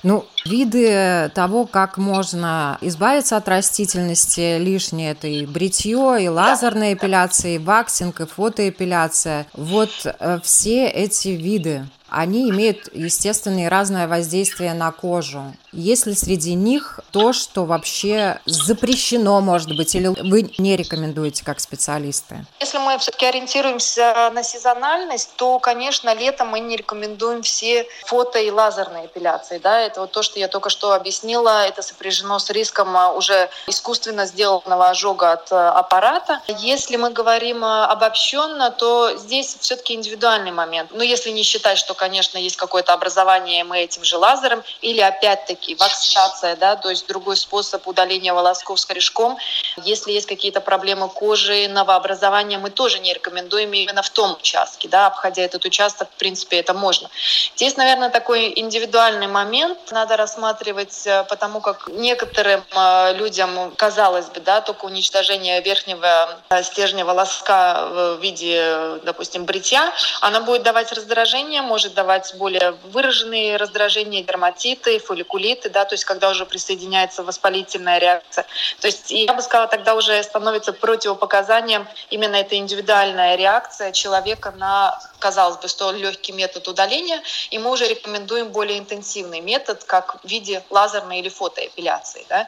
Ну, 0.04 0.26
виды 0.46 1.30
того, 1.36 1.66
как 1.66 1.98
можно 1.98 2.78
избавиться 2.82 3.38
от 3.38 3.48
растительности 3.50 4.58
лишнее, 4.58 5.12
это 5.12 5.28
и 5.28 5.46
бритье, 5.46 6.18
и 6.22 6.28
лазерная 6.28 6.94
эпиляция, 6.94 7.56
и 7.56 7.58
ваксинг, 7.58 8.22
и 8.22 8.26
фотоэпиляция. 8.26 9.46
Вот 9.54 9.92
э, 10.06 10.40
все 10.44 10.88
эти 10.88 11.30
виды 11.30 11.86
они 12.10 12.50
имеют 12.50 12.90
естественное 12.94 13.70
разное 13.70 14.08
воздействие 14.08 14.74
на 14.74 14.92
кожу. 14.92 15.54
Есть 15.72 16.06
ли 16.06 16.16
среди 16.16 16.56
них 16.56 17.00
то, 17.12 17.32
что 17.34 17.66
вообще 17.66 18.40
запрещено, 18.46 19.40
может 19.42 19.76
быть, 19.76 19.94
или 19.96 20.08
вы 20.08 20.52
не 20.58 20.76
рекомендуете 20.76 21.46
как 21.46 21.60
специалисты? 21.60 22.46
Если 22.60 22.78
мы 22.80 22.98
все-таки 22.98 23.26
ориентируемся 23.26 24.32
на 24.34 24.44
сезональность, 24.44 25.32
то, 25.36 25.60
конечно, 25.60 26.14
летом 26.14 26.50
мы 26.50 26.60
не 26.60 26.76
рекомендуем 26.76 27.44
все 27.44 27.88
фото 28.06 28.40
и 28.40 28.50
лазерные 28.50 29.06
эпиляции. 29.06 29.60
Да? 29.60 29.80
Это 29.80 30.02
вот 30.02 30.12
то, 30.12 30.24
что 30.24 30.40
я 30.40 30.48
только 30.48 30.70
что 30.70 30.94
объяснила, 30.94 31.66
это 31.66 31.82
сопряжено 31.82 32.40
с 32.40 32.50
риском 32.50 32.96
а, 32.98 33.14
уже 33.14 33.50
искусственно 33.68 34.26
сделанного 34.26 34.90
ожога 34.90 35.34
от 35.34 35.52
а, 35.52 35.72
аппарата. 35.72 36.42
Если 36.48 36.96
мы 36.96 37.12
говорим 37.12 37.64
а, 37.64 37.86
обобщенно, 37.86 38.72
то 38.72 39.16
здесь 39.18 39.56
все-таки 39.60 39.94
индивидуальный 39.94 40.52
момент. 40.52 40.92
Но 40.94 41.04
если 41.04 41.30
не 41.30 41.44
считать, 41.44 41.78
что 41.78 41.94
конечно, 41.94 42.38
есть 42.38 42.56
какое-то 42.56 42.94
образование, 42.94 43.64
мы 43.64 43.80
этим 43.80 44.04
же 44.04 44.18
лазером, 44.18 44.64
или 44.82 45.00
опять-таки 45.00 45.59
вакцинация, 45.80 46.56
да, 46.56 46.76
то 46.76 46.90
есть 46.90 47.08
другой 47.08 47.38
способ 47.38 47.88
удаления 47.88 48.34
волосков 48.34 48.80
с 48.80 48.86
корешком. 48.86 49.38
Если 49.78 50.12
есть 50.12 50.28
какие-то 50.28 50.62
проблемы 50.62 51.10
кожи, 51.10 51.68
новообразования, 51.68 52.58
мы 52.58 52.70
тоже 52.70 53.00
не 53.00 53.14
рекомендуем 53.14 53.74
именно 53.74 54.02
в 54.02 54.10
том 54.10 54.34
участке, 54.34 54.88
да, 54.88 55.08
обходя 55.08 55.44
этот 55.44 55.66
участок, 55.66 56.10
в 56.10 56.18
принципе, 56.18 56.58
это 56.60 56.74
можно. 56.74 57.10
Здесь, 57.56 57.78
наверное, 57.78 58.10
такой 58.10 58.54
индивидуальный 58.56 59.28
момент 59.28 59.78
надо 59.92 60.18
рассматривать, 60.18 61.06
э, 61.06 61.24
потому 61.30 61.62
как 61.62 61.88
некоторым 61.88 62.64
э, 62.72 63.14
людям, 63.16 63.74
казалось 63.76 64.28
бы, 64.28 64.40
да, 64.40 64.62
только 64.62 64.86
уничтожение 64.86 65.62
верхнего 65.62 66.40
э, 66.50 66.64
стержня 66.64 67.06
волоска 67.06 67.86
в 67.88 68.18
виде, 68.22 69.00
допустим, 69.04 69.46
бритья, 69.46 69.94
она 70.22 70.42
будет 70.42 70.64
давать 70.64 70.92
раздражение, 70.92 71.62
может 71.62 71.94
давать 71.94 72.34
более 72.36 72.72
выраженные 72.92 73.58
раздражения, 73.58 74.24
дерматиты, 74.24 75.00
фолликулиты, 75.00 75.49
целлюлиты, 75.50 75.70
да, 75.70 75.86
то 75.86 75.94
есть 75.94 76.06
когда 76.06 76.30
уже 76.30 76.46
присоединяется 76.46 77.24
воспалительная 77.24 78.00
реакция. 78.00 78.46
То 78.80 78.88
есть 78.88 79.12
я 79.12 79.34
бы 79.34 79.42
сказала, 79.42 79.68
тогда 79.68 79.96
уже 79.96 80.22
становится 80.24 80.74
противопоказанием 80.74 81.88
именно 82.10 82.36
эта 82.36 82.56
индивидуальная 82.56 83.36
реакция 83.36 83.92
человека 83.92 84.52
на, 84.52 85.00
казалось 85.20 85.58
бы, 85.58 85.68
что 85.68 85.92
легкий 85.92 86.32
метод 86.32 86.68
удаления, 86.68 87.22
и 87.52 87.60
мы 87.60 87.72
уже 87.72 87.88
рекомендуем 87.88 88.50
более 88.50 88.78
интенсивный 88.78 89.42
метод, 89.42 89.84
как 89.84 90.18
в 90.24 90.28
виде 90.28 90.64
лазерной 90.70 91.20
или 91.20 91.30
фотоэпиляции. 91.30 92.26
Да. 92.30 92.48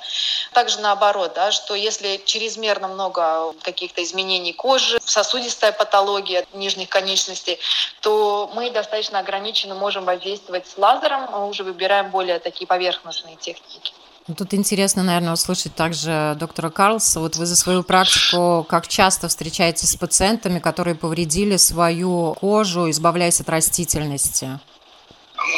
Также 0.53 0.79
наоборот, 0.79 1.33
да, 1.35 1.51
что 1.51 1.75
если 1.75 2.21
чрезмерно 2.25 2.87
много 2.87 3.53
каких-то 3.61 4.03
изменений 4.03 4.53
кожи, 4.53 4.99
сосудистая 5.05 5.71
патология 5.71 6.45
нижних 6.53 6.89
конечностей, 6.89 7.59
то 8.01 8.49
мы 8.53 8.71
достаточно 8.71 9.19
ограниченно 9.19 9.75
можем 9.75 10.05
воздействовать 10.05 10.67
с 10.67 10.77
лазером, 10.77 11.29
мы 11.31 11.47
уже 11.47 11.63
выбираем 11.63 12.11
более 12.11 12.39
такие 12.39 12.67
поверхностные 12.91 13.37
техники. 13.37 13.93
Ну, 14.27 14.35
тут 14.35 14.53
интересно, 14.53 15.03
наверное, 15.03 15.33
услышать 15.33 15.75
также 15.75 16.35
доктора 16.39 16.69
Карлса. 16.69 17.19
Вот 17.19 17.35
вы 17.37 17.45
за 17.45 17.55
свою 17.55 17.83
практику 17.83 18.65
как 18.69 18.87
часто 18.87 19.27
встречаетесь 19.27 19.89
с 19.89 19.95
пациентами, 19.95 20.59
которые 20.59 20.95
повредили 20.95 21.57
свою 21.57 22.35
кожу, 22.39 22.89
избавляясь 22.89 23.41
от 23.41 23.49
растительности? 23.49 24.59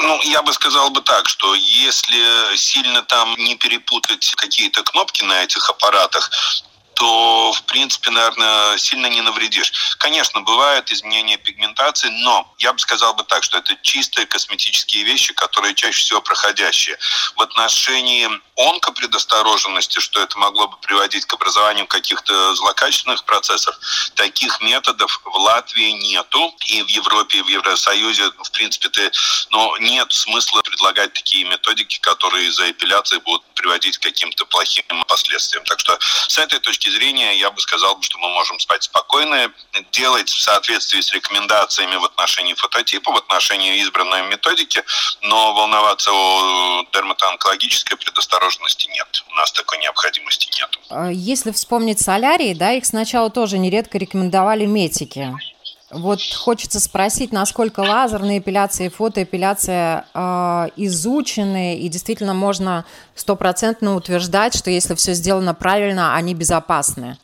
Ну, 0.01 0.21
я 0.23 0.41
бы 0.43 0.53
сказал 0.53 0.91
бы 0.91 1.01
так, 1.01 1.27
что 1.27 1.53
если 1.55 2.55
сильно 2.55 3.01
там 3.01 3.35
не 3.37 3.55
перепутать 3.55 4.33
какие-то 4.35 4.81
кнопки 4.83 5.23
на 5.23 5.43
этих 5.43 5.69
аппаратах, 5.69 6.31
то, 6.95 7.51
в 7.53 7.63
принципе, 7.63 8.11
наверное, 8.11 8.77
сильно 8.77 9.07
не 9.07 9.21
навредишь. 9.21 9.95
Конечно, 9.97 10.41
бывают 10.41 10.91
изменения 10.91 11.37
пигментации, 11.37 12.09
но 12.09 12.53
я 12.59 12.73
бы 12.73 12.79
сказал 12.79 13.13
бы 13.13 13.23
так, 13.23 13.43
что 13.43 13.57
это 13.57 13.75
чистые 13.81 14.25
косметические 14.27 15.03
вещи, 15.03 15.33
которые 15.33 15.73
чаще 15.75 15.99
всего 16.01 16.21
проходящие. 16.21 16.97
В 17.35 17.41
отношении 17.41 18.29
онкопредостороженности, 18.57 19.99
что 19.99 20.21
это 20.21 20.37
могло 20.37 20.67
бы 20.67 20.77
приводить 20.77 21.25
к 21.25 21.33
образованию 21.33 21.87
каких-то 21.87 22.55
злокачественных 22.55 23.23
процессов, 23.25 23.75
таких 24.15 24.61
методов 24.61 25.21
в 25.23 25.35
Латвии 25.37 25.91
нету, 25.91 26.53
и 26.67 26.83
в 26.83 26.87
Европе, 26.87 27.39
и 27.39 27.41
в 27.41 27.47
Евросоюзе, 27.47 28.31
в 28.43 28.51
принципе, 28.51 28.89
ты, 28.89 29.11
но 29.49 29.75
нет 29.77 30.11
смысла 30.11 30.61
предлагать 30.61 31.13
такие 31.13 31.45
методики, 31.45 31.99
которые 31.99 32.51
за 32.51 32.69
эпиляцией 32.71 33.21
будут 33.21 33.43
приводить 33.63 33.97
к 33.97 34.03
каким-то 34.03 34.45
плохим 34.45 34.83
последствиям. 35.07 35.63
Так 35.63 35.79
что 35.79 35.97
с 36.27 36.37
этой 36.37 36.59
точки 36.59 36.89
зрения 36.89 37.37
я 37.37 37.49
бы 37.49 37.61
сказал, 37.61 37.97
что 38.01 38.17
мы 38.17 38.29
можем 38.29 38.59
спать 38.59 38.83
спокойно, 38.83 39.51
делать 39.91 40.29
в 40.29 40.41
соответствии 40.41 40.99
с 40.99 41.13
рекомендациями 41.13 41.95
в 41.95 42.03
отношении 42.03 42.53
фототипа, 42.55 43.11
в 43.11 43.17
отношении 43.17 43.81
избранной 43.81 44.23
методики, 44.23 44.83
но 45.21 45.53
волноваться 45.53 46.11
о 46.11 46.85
дерматоонкологической 46.91 47.97
предосторожности 47.97 48.89
нет. 48.89 49.23
У 49.31 49.35
нас 49.35 49.51
такой 49.53 49.77
необходимости 49.77 50.49
нет. 50.59 50.79
А 50.89 51.09
если 51.09 51.51
вспомнить 51.51 52.01
солярии, 52.01 52.53
да, 52.53 52.73
их 52.73 52.85
сначала 52.85 53.29
тоже 53.29 53.57
нередко 53.57 53.97
рекомендовали 53.97 54.65
метики. 54.65 55.33
Вот 55.93 56.19
хочется 56.21 56.79
спросить, 56.79 57.31
насколько 57.31 57.81
лазерная 57.81 58.39
эпиляция 58.39 58.87
и 58.87 58.89
фотоэпиляция 58.89 60.05
э, 60.13 60.67
изучены, 60.77 61.77
и 61.77 61.87
действительно 61.89 62.33
можно 62.33 62.85
стопроцентно 63.15 63.95
утверждать, 63.95 64.55
что 64.55 64.69
если 64.71 64.95
все 64.95 65.13
сделано 65.13 65.53
правильно, 65.53 66.15
они 66.15 66.33
безопасны. 66.33 67.17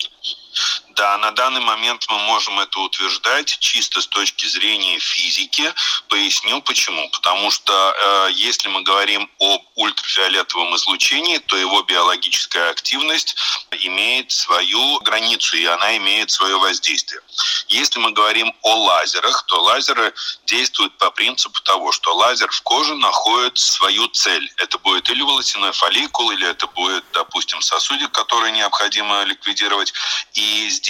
Да, 0.99 1.17
на 1.19 1.31
данный 1.31 1.61
момент 1.61 2.05
мы 2.09 2.19
можем 2.19 2.59
это 2.59 2.77
утверждать 2.81 3.57
чисто 3.59 4.01
с 4.01 4.07
точки 4.07 4.45
зрения 4.47 4.99
физики. 4.99 5.73
Поясню 6.09 6.61
почему. 6.61 7.09
Потому 7.11 7.51
что 7.51 7.71
э, 7.73 8.31
если 8.33 8.67
мы 8.67 8.81
говорим 8.81 9.31
об 9.39 9.61
ультрафиолетовом 9.75 10.75
излучении, 10.75 11.37
то 11.37 11.55
его 11.55 11.83
биологическая 11.83 12.69
активность 12.69 13.37
имеет 13.71 14.29
свою 14.31 14.99
границу, 14.99 15.55
и 15.55 15.63
она 15.63 15.95
имеет 15.95 16.31
свое 16.31 16.57
воздействие. 16.59 17.21
Если 17.69 17.97
мы 17.99 18.11
говорим 18.11 18.53
о 18.63 18.75
лазерах, 18.75 19.45
то 19.47 19.61
лазеры 19.61 20.13
действуют 20.47 20.97
по 20.97 21.11
принципу 21.11 21.61
того, 21.61 21.93
что 21.93 22.13
лазер 22.13 22.51
в 22.51 22.61
коже 22.63 22.95
находит 22.95 23.57
свою 23.57 24.07
цель. 24.07 24.51
Это 24.57 24.77
будет 24.79 25.09
или 25.09 25.21
волосяной 25.21 25.71
фолликул, 25.71 26.29
или 26.31 26.45
это 26.45 26.67
будет, 26.67 27.05
допустим, 27.13 27.61
сосудик, 27.61 28.11
который 28.11 28.51
необходимо 28.51 29.23
ликвидировать. 29.23 29.93
И 30.33 30.67
здесь 30.69 30.88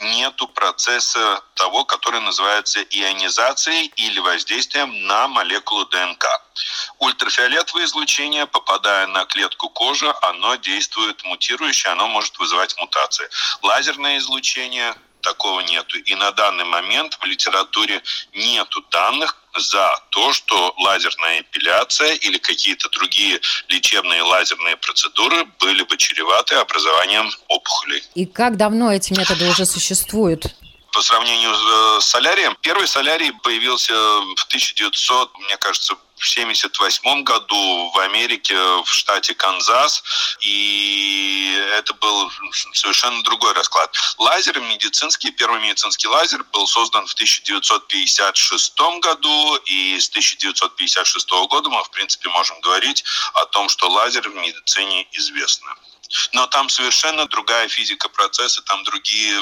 нету 0.00 0.48
процесса 0.48 1.42
того, 1.54 1.84
который 1.84 2.20
называется 2.20 2.80
ионизацией 2.82 3.92
или 3.96 4.18
воздействием 4.18 5.06
на 5.06 5.28
молекулу 5.28 5.84
ДНК. 5.86 6.24
Ультрафиолетовое 6.98 7.84
излучение, 7.84 8.46
попадая 8.46 9.06
на 9.06 9.24
клетку 9.24 9.68
кожи, 9.68 10.12
оно 10.22 10.56
действует 10.56 11.22
мутирующе, 11.24 11.88
оно 11.88 12.08
может 12.08 12.38
вызывать 12.38 12.76
мутации. 12.78 13.28
Лазерное 13.62 14.18
излучение 14.18 14.94
такого 15.20 15.60
нету. 15.60 15.98
И 15.98 16.14
на 16.14 16.32
данный 16.32 16.64
момент 16.64 17.18
в 17.20 17.24
литературе 17.24 18.02
нету 18.32 18.82
данных 18.90 19.36
за 19.56 20.02
то, 20.10 20.32
что 20.32 20.74
лазерная 20.78 21.40
эпиляция 21.40 22.14
или 22.14 22.38
какие-то 22.38 22.88
другие 22.90 23.40
лечебные 23.68 24.22
лазерные 24.22 24.76
процедуры 24.76 25.44
были 25.58 25.82
бы 25.82 25.96
чреваты 25.96 26.54
образованием 26.56 27.30
опухолей. 27.48 28.02
И 28.14 28.26
как 28.26 28.56
давно 28.56 28.92
эти 28.92 29.12
методы 29.12 29.48
уже 29.48 29.66
существуют? 29.66 30.46
по 30.92 31.02
сравнению 31.02 31.54
с 31.54 31.98
э, 31.98 32.00
солярием. 32.00 32.56
Первый 32.60 32.88
солярий 32.88 33.32
появился 33.44 33.92
в 33.92 34.44
1900, 34.48 35.38
мне 35.38 35.56
кажется, 35.56 35.94
в 36.20 36.28
1978 36.28 37.24
году 37.24 37.90
в 37.94 37.98
Америке, 38.00 38.54
в 38.54 38.86
штате 38.86 39.34
Канзас, 39.34 40.02
и 40.40 41.66
это 41.78 41.94
был 41.94 42.30
совершенно 42.74 43.22
другой 43.22 43.54
расклад. 43.54 43.94
Лазер 44.18 44.60
медицинский, 44.60 45.30
первый 45.30 45.60
медицинский 45.60 46.08
лазер 46.08 46.44
был 46.52 46.66
создан 46.66 47.06
в 47.06 47.14
1956 47.14 48.80
году, 49.00 49.56
и 49.64 49.98
с 49.98 50.10
1956 50.10 51.30
года 51.48 51.70
мы, 51.70 51.82
в 51.84 51.90
принципе, 51.90 52.28
можем 52.28 52.60
говорить 52.60 53.02
о 53.32 53.46
том, 53.46 53.70
что 53.70 53.88
лазер 53.88 54.28
в 54.28 54.34
медицине 54.34 55.06
известны. 55.12 55.70
Но 56.32 56.46
там 56.48 56.68
совершенно 56.68 57.26
другая 57.26 57.68
физика 57.68 58.08
процесса, 58.08 58.60
там 58.62 58.84
другие 58.84 59.40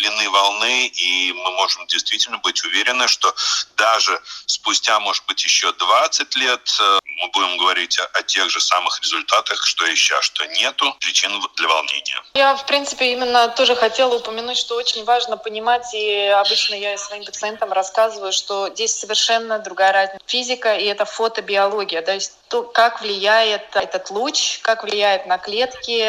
длины 0.00 0.28
волны, 0.30 0.86
и 0.86 1.32
мы 1.32 1.50
можем 1.52 1.86
действительно 1.86 2.38
быть 2.38 2.64
уверены, 2.64 3.06
что 3.08 3.34
даже 3.76 4.20
спустя, 4.46 4.98
может 5.00 5.24
быть, 5.26 5.44
еще 5.44 5.72
20 5.72 6.36
лет 6.36 6.68
э, 6.80 6.98
мы 7.20 7.28
будем 7.28 7.56
говорить 7.58 7.98
о, 7.98 8.04
о 8.18 8.22
тех 8.22 8.50
же 8.50 8.60
самых 8.60 9.00
результатах, 9.00 9.64
что 9.64 9.86
и 9.86 9.94
сейчас, 9.94 10.24
что 10.24 10.46
нету 10.46 10.94
причин 11.00 11.30
для 11.56 11.68
волнения. 11.68 12.22
Я, 12.34 12.56
в 12.56 12.66
принципе, 12.66 13.12
именно 13.12 13.48
тоже 13.48 13.76
хотела 13.76 14.16
упомянуть, 14.16 14.56
что 14.56 14.76
очень 14.76 15.04
важно 15.04 15.36
понимать, 15.36 15.92
и 15.94 16.26
обычно 16.26 16.74
я 16.74 16.96
своим 16.98 17.24
пациентам 17.24 17.72
рассказываю, 17.72 18.32
что 18.32 18.68
здесь 18.70 18.94
совершенно 18.94 19.58
другая 19.58 19.92
разница. 19.92 20.24
Физика 20.26 20.74
и 20.74 20.84
это 20.84 21.04
фотобиология, 21.04 22.02
то 22.02 22.12
есть 22.12 22.32
то, 22.48 22.62
как 22.62 23.00
влияет 23.00 23.76
этот 23.76 24.10
луч, 24.10 24.58
как 24.62 24.82
влияет 24.82 25.26
на 25.26 25.38
клетки, 25.38 26.02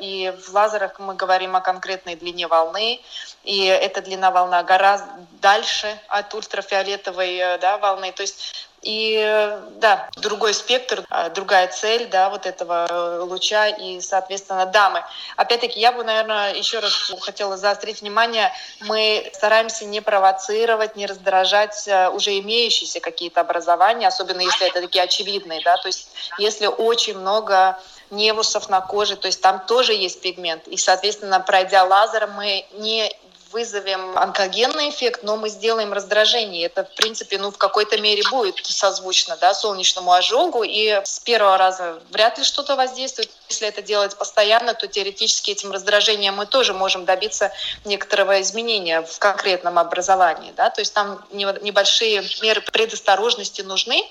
и 0.00 0.30
в 0.30 0.52
лазерах 0.52 0.98
мы 0.98 1.14
говорим 1.14 1.56
о 1.56 1.60
конкретной 1.60 2.16
длине 2.16 2.48
волны, 2.48 3.00
и 3.44 3.64
эта 3.64 4.02
длина 4.02 4.30
волна 4.30 4.62
гораздо 4.62 5.08
дальше 5.40 5.98
от 6.08 6.34
ультрафиолетовой 6.34 7.36
э, 7.36 7.58
да, 7.58 7.78
волны. 7.78 8.12
То 8.12 8.22
есть 8.22 8.68
и 8.86 9.58
да, 9.80 10.08
другой 10.16 10.54
спектр, 10.54 11.04
а, 11.10 11.28
другая 11.28 11.66
цель 11.66 12.06
да, 12.06 12.30
вот 12.30 12.46
этого 12.46 12.86
э, 12.88 13.20
луча 13.20 13.66
и, 13.66 14.00
соответственно, 14.00 14.64
дамы. 14.64 15.02
Опять-таки, 15.36 15.80
я 15.80 15.90
бы, 15.90 16.04
наверное, 16.04 16.54
еще 16.54 16.78
раз 16.78 16.92
хотела 17.20 17.56
заострить 17.56 18.00
внимание, 18.00 18.52
мы 18.82 19.28
стараемся 19.34 19.84
не 19.86 20.00
провоцировать, 20.00 20.94
не 20.94 21.06
раздражать 21.06 21.88
э, 21.88 22.10
уже 22.10 22.38
имеющиеся 22.38 23.00
какие-то 23.00 23.40
образования, 23.40 24.06
особенно 24.06 24.40
если 24.40 24.68
это 24.68 24.80
такие 24.80 25.02
очевидные. 25.02 25.60
Да? 25.64 25.76
То 25.78 25.88
есть 25.88 26.08
если 26.38 26.66
очень 26.66 27.18
много 27.18 27.78
невусов 28.10 28.68
на 28.68 28.80
коже, 28.80 29.16
то 29.16 29.26
есть 29.26 29.40
там 29.40 29.66
тоже 29.66 29.94
есть 29.94 30.20
пигмент. 30.20 30.68
И, 30.68 30.76
соответственно, 30.76 31.40
пройдя 31.40 31.82
лазером, 31.82 32.32
мы 32.34 32.64
не 32.74 33.12
вызовем 33.56 34.18
онкогенный 34.18 34.90
эффект, 34.90 35.22
но 35.22 35.38
мы 35.38 35.48
сделаем 35.48 35.94
раздражение. 35.94 36.66
Это, 36.66 36.84
в 36.84 36.94
принципе, 36.94 37.38
ну, 37.38 37.50
в 37.50 37.56
какой-то 37.56 37.98
мере 37.98 38.22
будет 38.30 38.56
созвучно 38.66 39.38
да, 39.40 39.54
солнечному 39.54 40.12
ожогу, 40.12 40.62
и 40.62 41.00
с 41.02 41.20
первого 41.20 41.56
раза 41.56 41.98
вряд 42.10 42.36
ли 42.36 42.44
что-то 42.44 42.76
воздействует. 42.76 43.30
Если 43.48 43.68
это 43.68 43.82
делать 43.82 44.16
постоянно, 44.16 44.74
то 44.74 44.86
теоретически 44.86 45.52
этим 45.52 45.72
раздражением 45.72 46.36
мы 46.36 46.46
тоже 46.46 46.74
можем 46.74 47.04
добиться 47.04 47.52
некоторого 47.84 48.40
изменения 48.40 49.02
в 49.02 49.18
конкретном 49.18 49.78
образовании. 49.78 50.52
Да? 50.56 50.70
То 50.70 50.80
есть 50.80 50.92
там 50.94 51.24
небольшие 51.32 52.22
меры 52.42 52.60
предосторожности 52.60 53.62
нужны, 53.62 54.02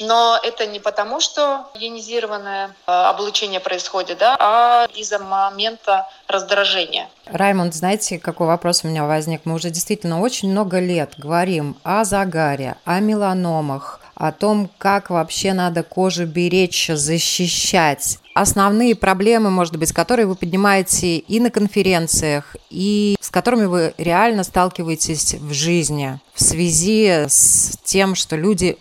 но 0.00 0.38
это 0.42 0.66
не 0.66 0.80
потому, 0.80 1.20
что 1.20 1.66
ионизированное 1.74 2.74
э, 2.86 2.90
облучение 2.90 3.60
происходит, 3.60 4.18
да, 4.18 4.36
а 4.38 4.86
из-за 4.94 5.18
момента 5.18 6.08
раздражения. 6.28 7.08
Раймонд, 7.26 7.74
знаете, 7.74 8.18
какой 8.18 8.46
вопрос 8.46 8.84
у 8.84 8.88
меня 8.88 9.04
возник? 9.04 9.42
Мы 9.44 9.54
уже 9.54 9.70
действительно 9.70 10.20
очень 10.20 10.50
много 10.50 10.78
лет 10.80 11.14
говорим 11.16 11.76
о 11.82 12.04
загаре, 12.04 12.76
о 12.84 13.00
меланомах, 13.00 14.00
о 14.14 14.32
том, 14.32 14.68
как 14.78 15.10
вообще 15.10 15.54
надо 15.54 15.82
кожу 15.82 16.26
беречь, 16.26 16.88
защищать. 16.88 18.18
Основные 18.32 18.94
проблемы, 18.94 19.50
может 19.50 19.76
быть, 19.76 19.92
которые 19.92 20.26
вы 20.26 20.36
поднимаете 20.36 21.18
и 21.18 21.40
на 21.40 21.50
конференциях, 21.50 22.54
и 22.70 23.16
с 23.20 23.28
которыми 23.28 23.64
вы 23.64 23.94
реально 23.98 24.44
сталкиваетесь 24.44 25.34
в 25.34 25.52
жизни 25.52 26.20
в 26.32 26.42
связи 26.42 27.26
с 27.28 27.76
тем, 27.82 28.14
что 28.14 28.36
люди 28.36 28.78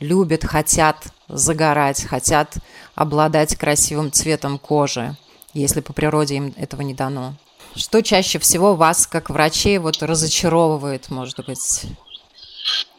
любят, 0.00 0.44
хотят 0.44 0.96
загорать, 1.28 2.04
хотят 2.04 2.56
обладать 2.96 3.54
красивым 3.54 4.10
цветом 4.10 4.58
кожи, 4.58 5.16
если 5.54 5.80
по 5.80 5.92
природе 5.92 6.36
им 6.36 6.54
этого 6.56 6.82
не 6.82 6.94
дано. 6.94 7.34
Что 7.76 8.02
чаще 8.02 8.40
всего 8.40 8.74
вас, 8.74 9.06
как 9.06 9.30
врачей, 9.30 9.78
вот 9.78 10.02
разочаровывает, 10.02 11.10
может 11.10 11.44
быть? 11.46 11.86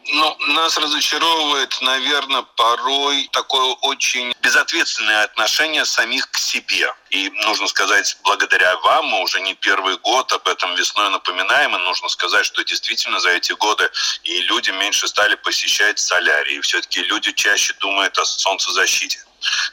Ну, 0.07 0.35
нас 0.47 0.77
разочаровывает, 0.77 1.77
наверное, 1.81 2.41
порой 2.41 3.29
такое 3.31 3.75
очень 3.81 4.33
безответственное 4.41 5.23
отношение 5.23 5.85
самих 5.85 6.29
к 6.31 6.37
себе. 6.37 6.93
И 7.11 7.29
нужно 7.29 7.67
сказать, 7.67 8.17
благодаря 8.23 8.77
вам, 8.77 9.05
мы 9.05 9.21
уже 9.21 9.39
не 9.41 9.53
первый 9.53 9.97
год 9.97 10.31
об 10.33 10.47
этом 10.47 10.73
весной 10.75 11.09
напоминаем, 11.09 11.75
и 11.75 11.79
нужно 11.79 12.09
сказать, 12.09 12.45
что 12.45 12.63
действительно 12.63 13.19
за 13.19 13.29
эти 13.29 13.51
годы 13.53 13.89
и 14.23 14.41
люди 14.41 14.71
меньше 14.71 15.07
стали 15.07 15.35
посещать 15.35 15.99
солярий, 15.99 16.57
и 16.57 16.61
все-таки 16.61 17.03
люди 17.03 17.31
чаще 17.33 17.73
думают 17.79 18.17
о 18.17 18.25
солнцезащите. 18.25 19.23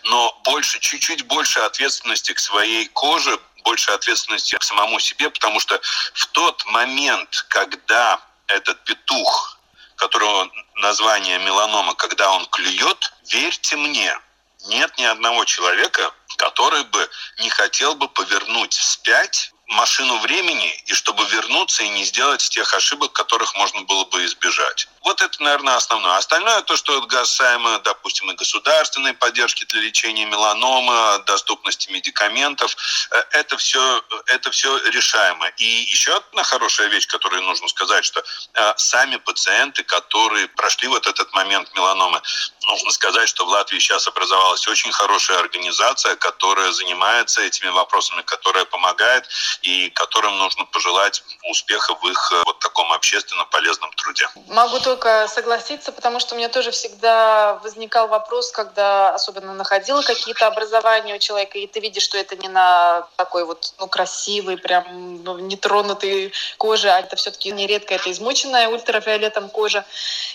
Но 0.05 0.39
больше, 0.45 0.79
чуть-чуть 0.79 1.23
больше 1.27 1.61
ответственности 1.61 2.33
к 2.33 2.39
своей 2.39 2.87
коже, 2.89 3.39
больше 3.65 3.91
ответственности 3.93 4.57
к 4.57 4.63
самому 4.63 5.01
себе, 5.01 5.31
потому 5.31 5.59
что 5.61 5.81
в 6.13 6.27
тот 6.27 6.65
момент, 6.67 7.47
когда 7.49 8.21
этот 8.47 8.83
петух, 8.85 9.58
которого 9.99 10.51
название 10.77 11.39
меланома, 11.41 11.95
когда 11.95 12.31
он 12.33 12.47
клюет, 12.47 13.13
верьте 13.31 13.77
мне, 13.77 14.19
нет 14.67 14.97
ни 14.97 15.05
одного 15.05 15.45
человека, 15.45 16.15
который 16.37 16.85
бы 16.85 17.11
не 17.41 17.51
хотел 17.51 17.95
бы 17.95 18.09
повернуть 18.09 18.75
вспять 18.75 19.53
машину 19.69 20.19
времени, 20.21 20.71
и 20.87 20.95
чтобы 20.95 21.25
вернуться 21.27 21.83
и 21.83 21.89
не 21.91 22.05
сделать 22.05 22.41
тех 22.49 22.73
ошибок, 22.75 23.13
которых 23.13 23.55
можно 23.55 23.83
было 23.83 24.05
бы 24.07 24.25
избежать. 24.25 24.89
Вот 25.03 25.21
это, 25.23 25.43
наверное, 25.43 25.77
основное. 25.77 26.17
Остальное, 26.17 26.63
то, 26.63 26.77
что 26.77 27.01
касаемо, 27.03 27.79
допустим, 27.81 28.31
и 28.31 28.35
государственной 28.35 29.15
поддержки 29.15 29.65
для 29.65 29.81
лечения 29.81 30.25
меланомы, 30.27 31.23
доступности 31.27 31.91
медикаментов, 31.91 32.75
э, 33.11 33.23
это 33.33 33.57
все, 33.57 34.03
это 34.27 34.51
все 34.51 34.77
решаемо. 34.89 35.49
И 35.59 35.65
еще 35.65 36.17
одна 36.17 36.43
хорошая 36.43 36.89
вещь, 36.89 37.07
которую 37.07 37.43
нужно 37.43 37.69
сказать, 37.69 38.05
что 38.05 38.21
э, 38.55 38.75
сами 38.77 39.17
пациенты, 39.17 39.83
которые 39.83 40.49
прошли 40.49 40.89
вот 40.89 41.07
этот 41.07 41.33
момент 41.33 41.75
меланомы, 41.75 42.21
нужно 42.63 42.91
сказать, 42.91 43.29
что 43.29 43.45
в 43.45 43.49
Латвии 43.49 43.79
сейчас 43.79 44.07
образовалась 44.09 44.67
очень 44.69 44.93
хорошая 44.93 45.39
организация, 45.39 46.17
которая 46.17 46.73
занимается 46.73 47.43
этими 47.43 47.69
вопросами, 47.69 48.23
которая 48.23 48.65
помогает 48.65 49.29
и 49.63 49.91
которым 49.91 50.39
нужно 50.39 50.65
пожелать 50.67 51.23
успеха 51.51 51.95
в 51.95 52.07
их 52.07 52.33
э, 52.33 52.43
вот 52.47 52.59
таком 52.61 52.93
общественно 52.93 53.45
полезном 53.47 53.93
труде. 53.93 54.29
Могу 54.49 54.81
только 54.81 55.27
согласиться, 55.29 55.93
потому 55.93 56.21
что 56.21 56.35
у 56.35 56.39
меня 56.39 56.49
тоже 56.49 56.71
всегда 56.71 57.55
возникал 57.63 58.09
вопрос, 58.09 58.51
когда 58.51 59.15
особенно 59.15 59.55
находила 59.55 60.03
какие-то 60.03 60.47
образования 60.47 61.15
у 61.15 61.19
человека, 61.19 61.59
и 61.59 61.67
ты 61.67 61.81
видишь, 61.81 62.05
что 62.05 62.19
это 62.19 62.37
не 62.37 62.49
на 62.49 63.07
такой 63.17 63.45
вот 63.45 63.75
ну, 63.79 63.87
красивый, 63.89 64.57
прям 64.57 65.23
ну, 65.25 65.39
нетронутый 65.39 66.33
коже, 66.57 66.91
а 66.91 67.01
это 67.01 67.17
все-таки 67.17 67.51
нередко 67.51 67.95
это 67.95 68.11
измученная 68.11 68.69
ультрафиолетом 68.69 69.49
кожа. 69.49 69.85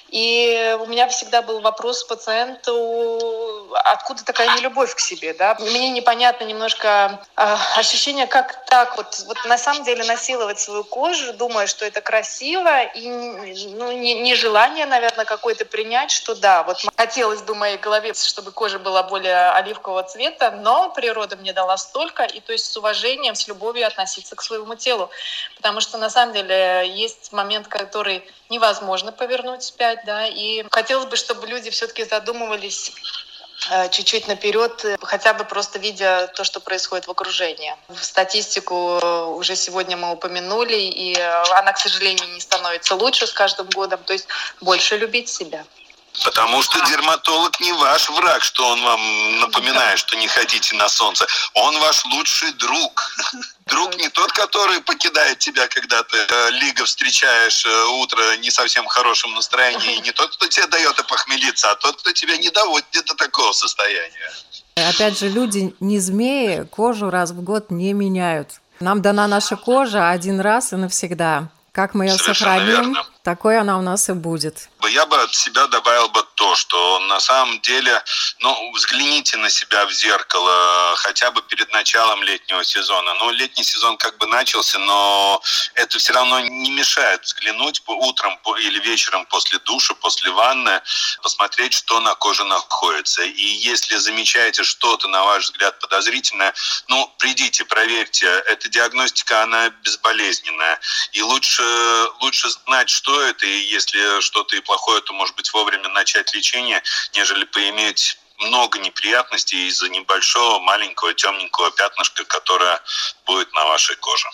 И 0.09 0.77
у 0.79 0.85
меня 0.85 1.07
всегда 1.07 1.41
был 1.41 1.61
вопрос 1.61 2.03
пациенту, 2.03 3.69
откуда 3.73 4.23
такая 4.23 4.55
нелюбовь 4.57 4.95
к 4.95 4.99
себе, 4.99 5.33
да? 5.33 5.55
Мне 5.59 5.89
непонятно 5.89 6.43
немножко 6.43 7.25
э, 7.35 7.57
ощущение, 7.75 8.27
как 8.27 8.65
так 8.65 8.97
вот 8.97 9.12
вот 9.27 9.37
на 9.45 9.57
самом 9.57 9.83
деле 9.83 10.03
насиловать 10.03 10.59
свою 10.59 10.83
кожу, 10.83 11.33
думая, 11.33 11.67
что 11.67 11.85
это 11.85 12.01
красиво, 12.01 12.83
и 12.83 13.09
ну, 13.09 13.91
не, 13.91 14.13
нежелание, 14.21 14.85
наверное, 14.85 15.25
какое-то 15.25 15.65
принять, 15.65 16.11
что 16.11 16.35
да, 16.35 16.63
вот 16.63 16.77
хотелось 16.95 17.41
бы 17.41 17.55
моей 17.55 17.77
голове, 17.77 18.13
чтобы 18.13 18.51
кожа 18.51 18.79
была 18.79 19.03
более 19.03 19.51
оливкового 19.51 20.03
цвета, 20.03 20.51
но 20.51 20.89
природа 20.89 21.35
мне 21.35 21.53
дала 21.53 21.77
столько, 21.77 22.23
и 22.23 22.39
то 22.39 22.51
есть 22.51 22.65
с 22.65 22.77
уважением, 22.77 23.35
с 23.35 23.47
любовью 23.47 23.87
относиться 23.87 24.35
к 24.35 24.41
своему 24.41 24.75
телу. 24.75 25.09
Потому 25.55 25.81
что 25.81 25.97
на 25.97 26.09
самом 26.09 26.33
деле 26.33 26.83
есть 26.93 27.31
момент, 27.31 27.67
который 27.67 28.23
невозможно 28.49 29.11
повернуть 29.11 29.61
вспять, 29.61 29.99
да, 30.05 30.27
и 30.27 30.65
хотелось 30.71 31.05
бы, 31.05 31.15
чтобы 31.15 31.47
люди 31.47 31.69
все-таки 31.69 32.03
задумывались 32.03 32.91
чуть-чуть 33.91 34.27
наперед, 34.27 34.85
э, 34.85 34.97
хотя 35.01 35.33
бы 35.33 35.43
просто 35.43 35.79
видя 35.79 36.27
то, 36.35 36.43
что 36.43 36.59
происходит 36.59 37.07
в 37.07 37.11
окружении. 37.11 37.75
Статистику 38.01 38.99
э, 39.01 39.25
уже 39.25 39.55
сегодня 39.55 39.97
мы 39.97 40.11
упомянули, 40.11 40.75
и 40.75 41.15
она, 41.51 41.73
к 41.73 41.79
сожалению, 41.79 42.27
не 42.33 42.39
становится 42.39 42.95
лучше 42.95 43.27
с 43.27 43.33
каждым 43.33 43.69
годом. 43.69 43.99
То 44.03 44.13
есть 44.13 44.27
больше 44.61 44.97
любить 44.97 45.29
себя. 45.29 45.65
Потому 46.23 46.61
что 46.61 46.79
дерматолог 46.85 47.59
не 47.59 47.71
ваш 47.73 48.09
враг, 48.09 48.43
что 48.43 48.67
он 48.67 48.81
вам 48.83 49.39
напоминает, 49.39 49.97
что 49.97 50.15
не 50.15 50.27
ходите 50.27 50.75
на 50.75 50.87
солнце. 50.87 51.25
Он 51.55 51.79
ваш 51.79 52.05
лучший 52.05 52.51
друг. 52.53 53.15
Друг 53.65 53.95
не 53.97 54.09
тот, 54.09 54.31
который 54.33 54.81
покидает 54.81 55.39
тебя, 55.39 55.67
когда 55.69 56.03
ты 56.03 56.17
э, 56.17 56.49
лига 56.51 56.83
встречаешь 56.83 57.65
э, 57.65 57.85
утро 58.01 58.35
не 58.37 58.51
совсем 58.51 58.85
хорошем 58.87 59.33
настроении, 59.33 59.95
и 59.95 59.99
не 60.01 60.11
тот, 60.11 60.35
кто 60.35 60.47
тебе 60.47 60.67
дает 60.67 60.99
опохмелиться, 60.99 61.71
а 61.71 61.75
тот, 61.75 61.95
кто 61.97 62.11
тебя 62.11 62.37
не 62.37 62.49
доводит 62.49 63.05
до 63.05 63.15
такого 63.15 63.53
состояния. 63.53 64.31
Опять 64.75 65.17
же, 65.17 65.29
люди 65.29 65.73
не 65.79 65.99
змеи, 65.99 66.67
кожу 66.69 67.09
раз 67.09 67.31
в 67.31 67.41
год 67.41 67.71
не 67.71 67.93
меняют. 67.93 68.49
Нам 68.79 69.01
дана 69.01 69.27
наша 69.27 69.55
кожа 69.55 70.09
один 70.09 70.41
раз 70.41 70.73
и 70.73 70.75
навсегда. 70.75 71.47
Как 71.71 71.93
мы 71.93 72.05
ее 72.05 72.17
Совершенно 72.17 72.35
сохраним, 72.35 72.67
верно. 72.67 73.05
Такой 73.23 73.57
она 73.57 73.77
у 73.77 73.81
нас 73.81 74.09
и 74.09 74.13
будет 74.13 74.69
я 74.93 75.05
бы 75.07 75.19
от 75.21 75.33
себя 75.33 75.67
добавил 75.67 76.09
бы 76.09 76.23
то, 76.35 76.55
что 76.55 76.99
на 76.99 77.19
самом 77.19 77.59
деле, 77.61 78.03
ну, 78.39 78.71
взгляните 78.73 79.37
на 79.37 79.49
себя 79.49 79.85
в 79.85 79.91
зеркало 79.91 80.95
хотя 80.97 81.31
бы 81.31 81.41
перед 81.41 81.71
началом 81.71 82.21
летнего 82.23 82.63
сезона. 82.63 83.13
Ну, 83.15 83.31
летний 83.31 83.63
сезон 83.63 83.97
как 83.97 84.17
бы 84.19 84.27
начался, 84.27 84.77
но 84.79 85.41
это 85.73 85.97
все 85.97 86.13
равно 86.13 86.39
не 86.41 86.71
мешает 86.71 87.23
взглянуть 87.23 87.81
утром 87.87 88.37
или 88.59 88.79
вечером 88.79 89.25
после 89.25 89.59
душа, 89.59 89.93
после 89.95 90.31
ванны, 90.31 90.81
посмотреть, 91.21 91.73
что 91.73 91.99
на 91.99 92.13
коже 92.15 92.43
находится. 92.43 93.23
И 93.23 93.45
если 93.45 93.97
замечаете 93.97 94.63
что-то, 94.63 95.07
на 95.07 95.23
ваш 95.23 95.45
взгляд, 95.45 95.79
подозрительное, 95.79 96.53
ну, 96.87 97.11
придите, 97.17 97.65
проверьте. 97.65 98.27
Эта 98.27 98.69
диагностика, 98.69 99.43
она 99.43 99.69
безболезненная. 99.69 100.79
И 101.13 101.21
лучше, 101.21 101.63
лучше 102.21 102.49
знать, 102.49 102.89
что 102.89 103.12
это, 103.21 103.45
и 103.45 103.59
если 103.71 104.21
что-то 104.21 104.55
и 104.55 104.61
плохое, 104.61 105.01
то, 105.01 105.13
может 105.13 105.35
быть, 105.35 105.51
вовремя 105.53 105.89
начать 105.89 106.33
лечение, 106.33 106.81
нежели 107.13 107.43
поиметь 107.45 108.17
много 108.39 108.79
неприятностей 108.79 109.67
из-за 109.67 109.89
небольшого, 109.89 110.59
маленького, 110.59 111.13
темненького 111.13 111.71
пятнышка, 111.71 112.25
которое 112.25 112.81
будет 113.25 113.51
на 113.53 113.65
вашей 113.65 113.95
коже. 113.97 114.29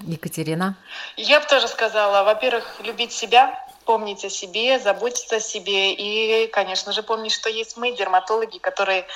Екатерина? 0.00 0.76
Я 1.16 1.40
бы 1.40 1.46
тоже 1.46 1.68
сказала, 1.68 2.22
во-первых, 2.24 2.64
любить 2.80 3.12
себя, 3.12 3.58
помнить 3.84 4.24
о 4.24 4.30
себе, 4.30 4.78
заботиться 4.78 5.36
о 5.36 5.40
себе 5.40 5.92
и, 5.94 6.46
конечно 6.48 6.92
же, 6.92 7.02
помнить, 7.02 7.32
что 7.32 7.48
есть 7.48 7.76
мы, 7.76 7.96
дерматологи, 7.96 8.58
которые 8.58 9.06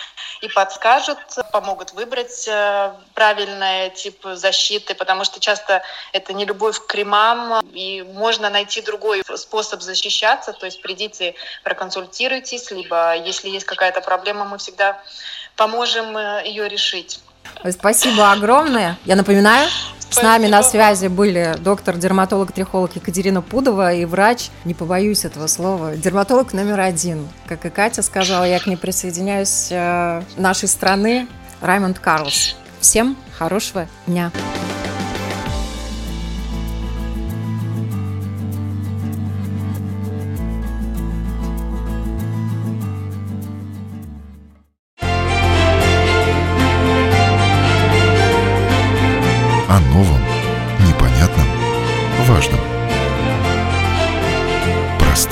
и 0.40 0.48
подскажут, 0.48 1.18
помогут 1.52 1.92
выбрать 1.92 2.46
э, 2.48 2.92
правильный 3.14 3.90
тип 3.90 4.24
защиты, 4.34 4.94
потому 4.94 5.24
что 5.24 5.40
часто 5.40 5.82
это 6.12 6.32
не 6.32 6.44
любовь 6.44 6.78
к 6.78 6.86
кремам, 6.86 7.64
и 7.72 8.02
можно 8.02 8.50
найти 8.50 8.82
другой 8.82 9.22
способ 9.36 9.82
защищаться, 9.82 10.52
то 10.52 10.66
есть 10.66 10.82
придите, 10.82 11.34
проконсультируйтесь, 11.62 12.70
либо 12.70 13.16
если 13.16 13.48
есть 13.48 13.66
какая-то 13.66 14.00
проблема, 14.00 14.44
мы 14.44 14.58
всегда 14.58 15.00
поможем 15.56 16.16
э, 16.16 16.42
ее 16.46 16.68
решить. 16.68 17.20
Спасибо 17.70 18.32
огромное. 18.32 18.98
Я 19.04 19.16
напоминаю, 19.16 19.68
с 20.14 20.22
нами 20.22 20.46
на 20.46 20.62
связи 20.62 21.08
были 21.08 21.56
доктор-дерматолог-трихолог 21.58 22.94
Екатерина 22.94 23.42
Пудова 23.42 23.92
и 23.92 24.04
врач, 24.04 24.50
не 24.64 24.72
побоюсь 24.72 25.24
этого 25.24 25.48
слова, 25.48 25.96
дерматолог 25.96 26.52
номер 26.52 26.80
один. 26.80 27.28
Как 27.48 27.66
и 27.66 27.70
Катя 27.70 28.02
сказала, 28.02 28.44
я 28.44 28.60
к 28.60 28.66
ней 28.66 28.76
присоединяюсь 28.76 29.68
э, 29.72 30.22
нашей 30.36 30.68
страны, 30.68 31.26
Раймонд 31.60 31.98
Карлс. 31.98 32.54
Всем 32.80 33.16
хорошего 33.36 33.88
дня! 34.06 34.30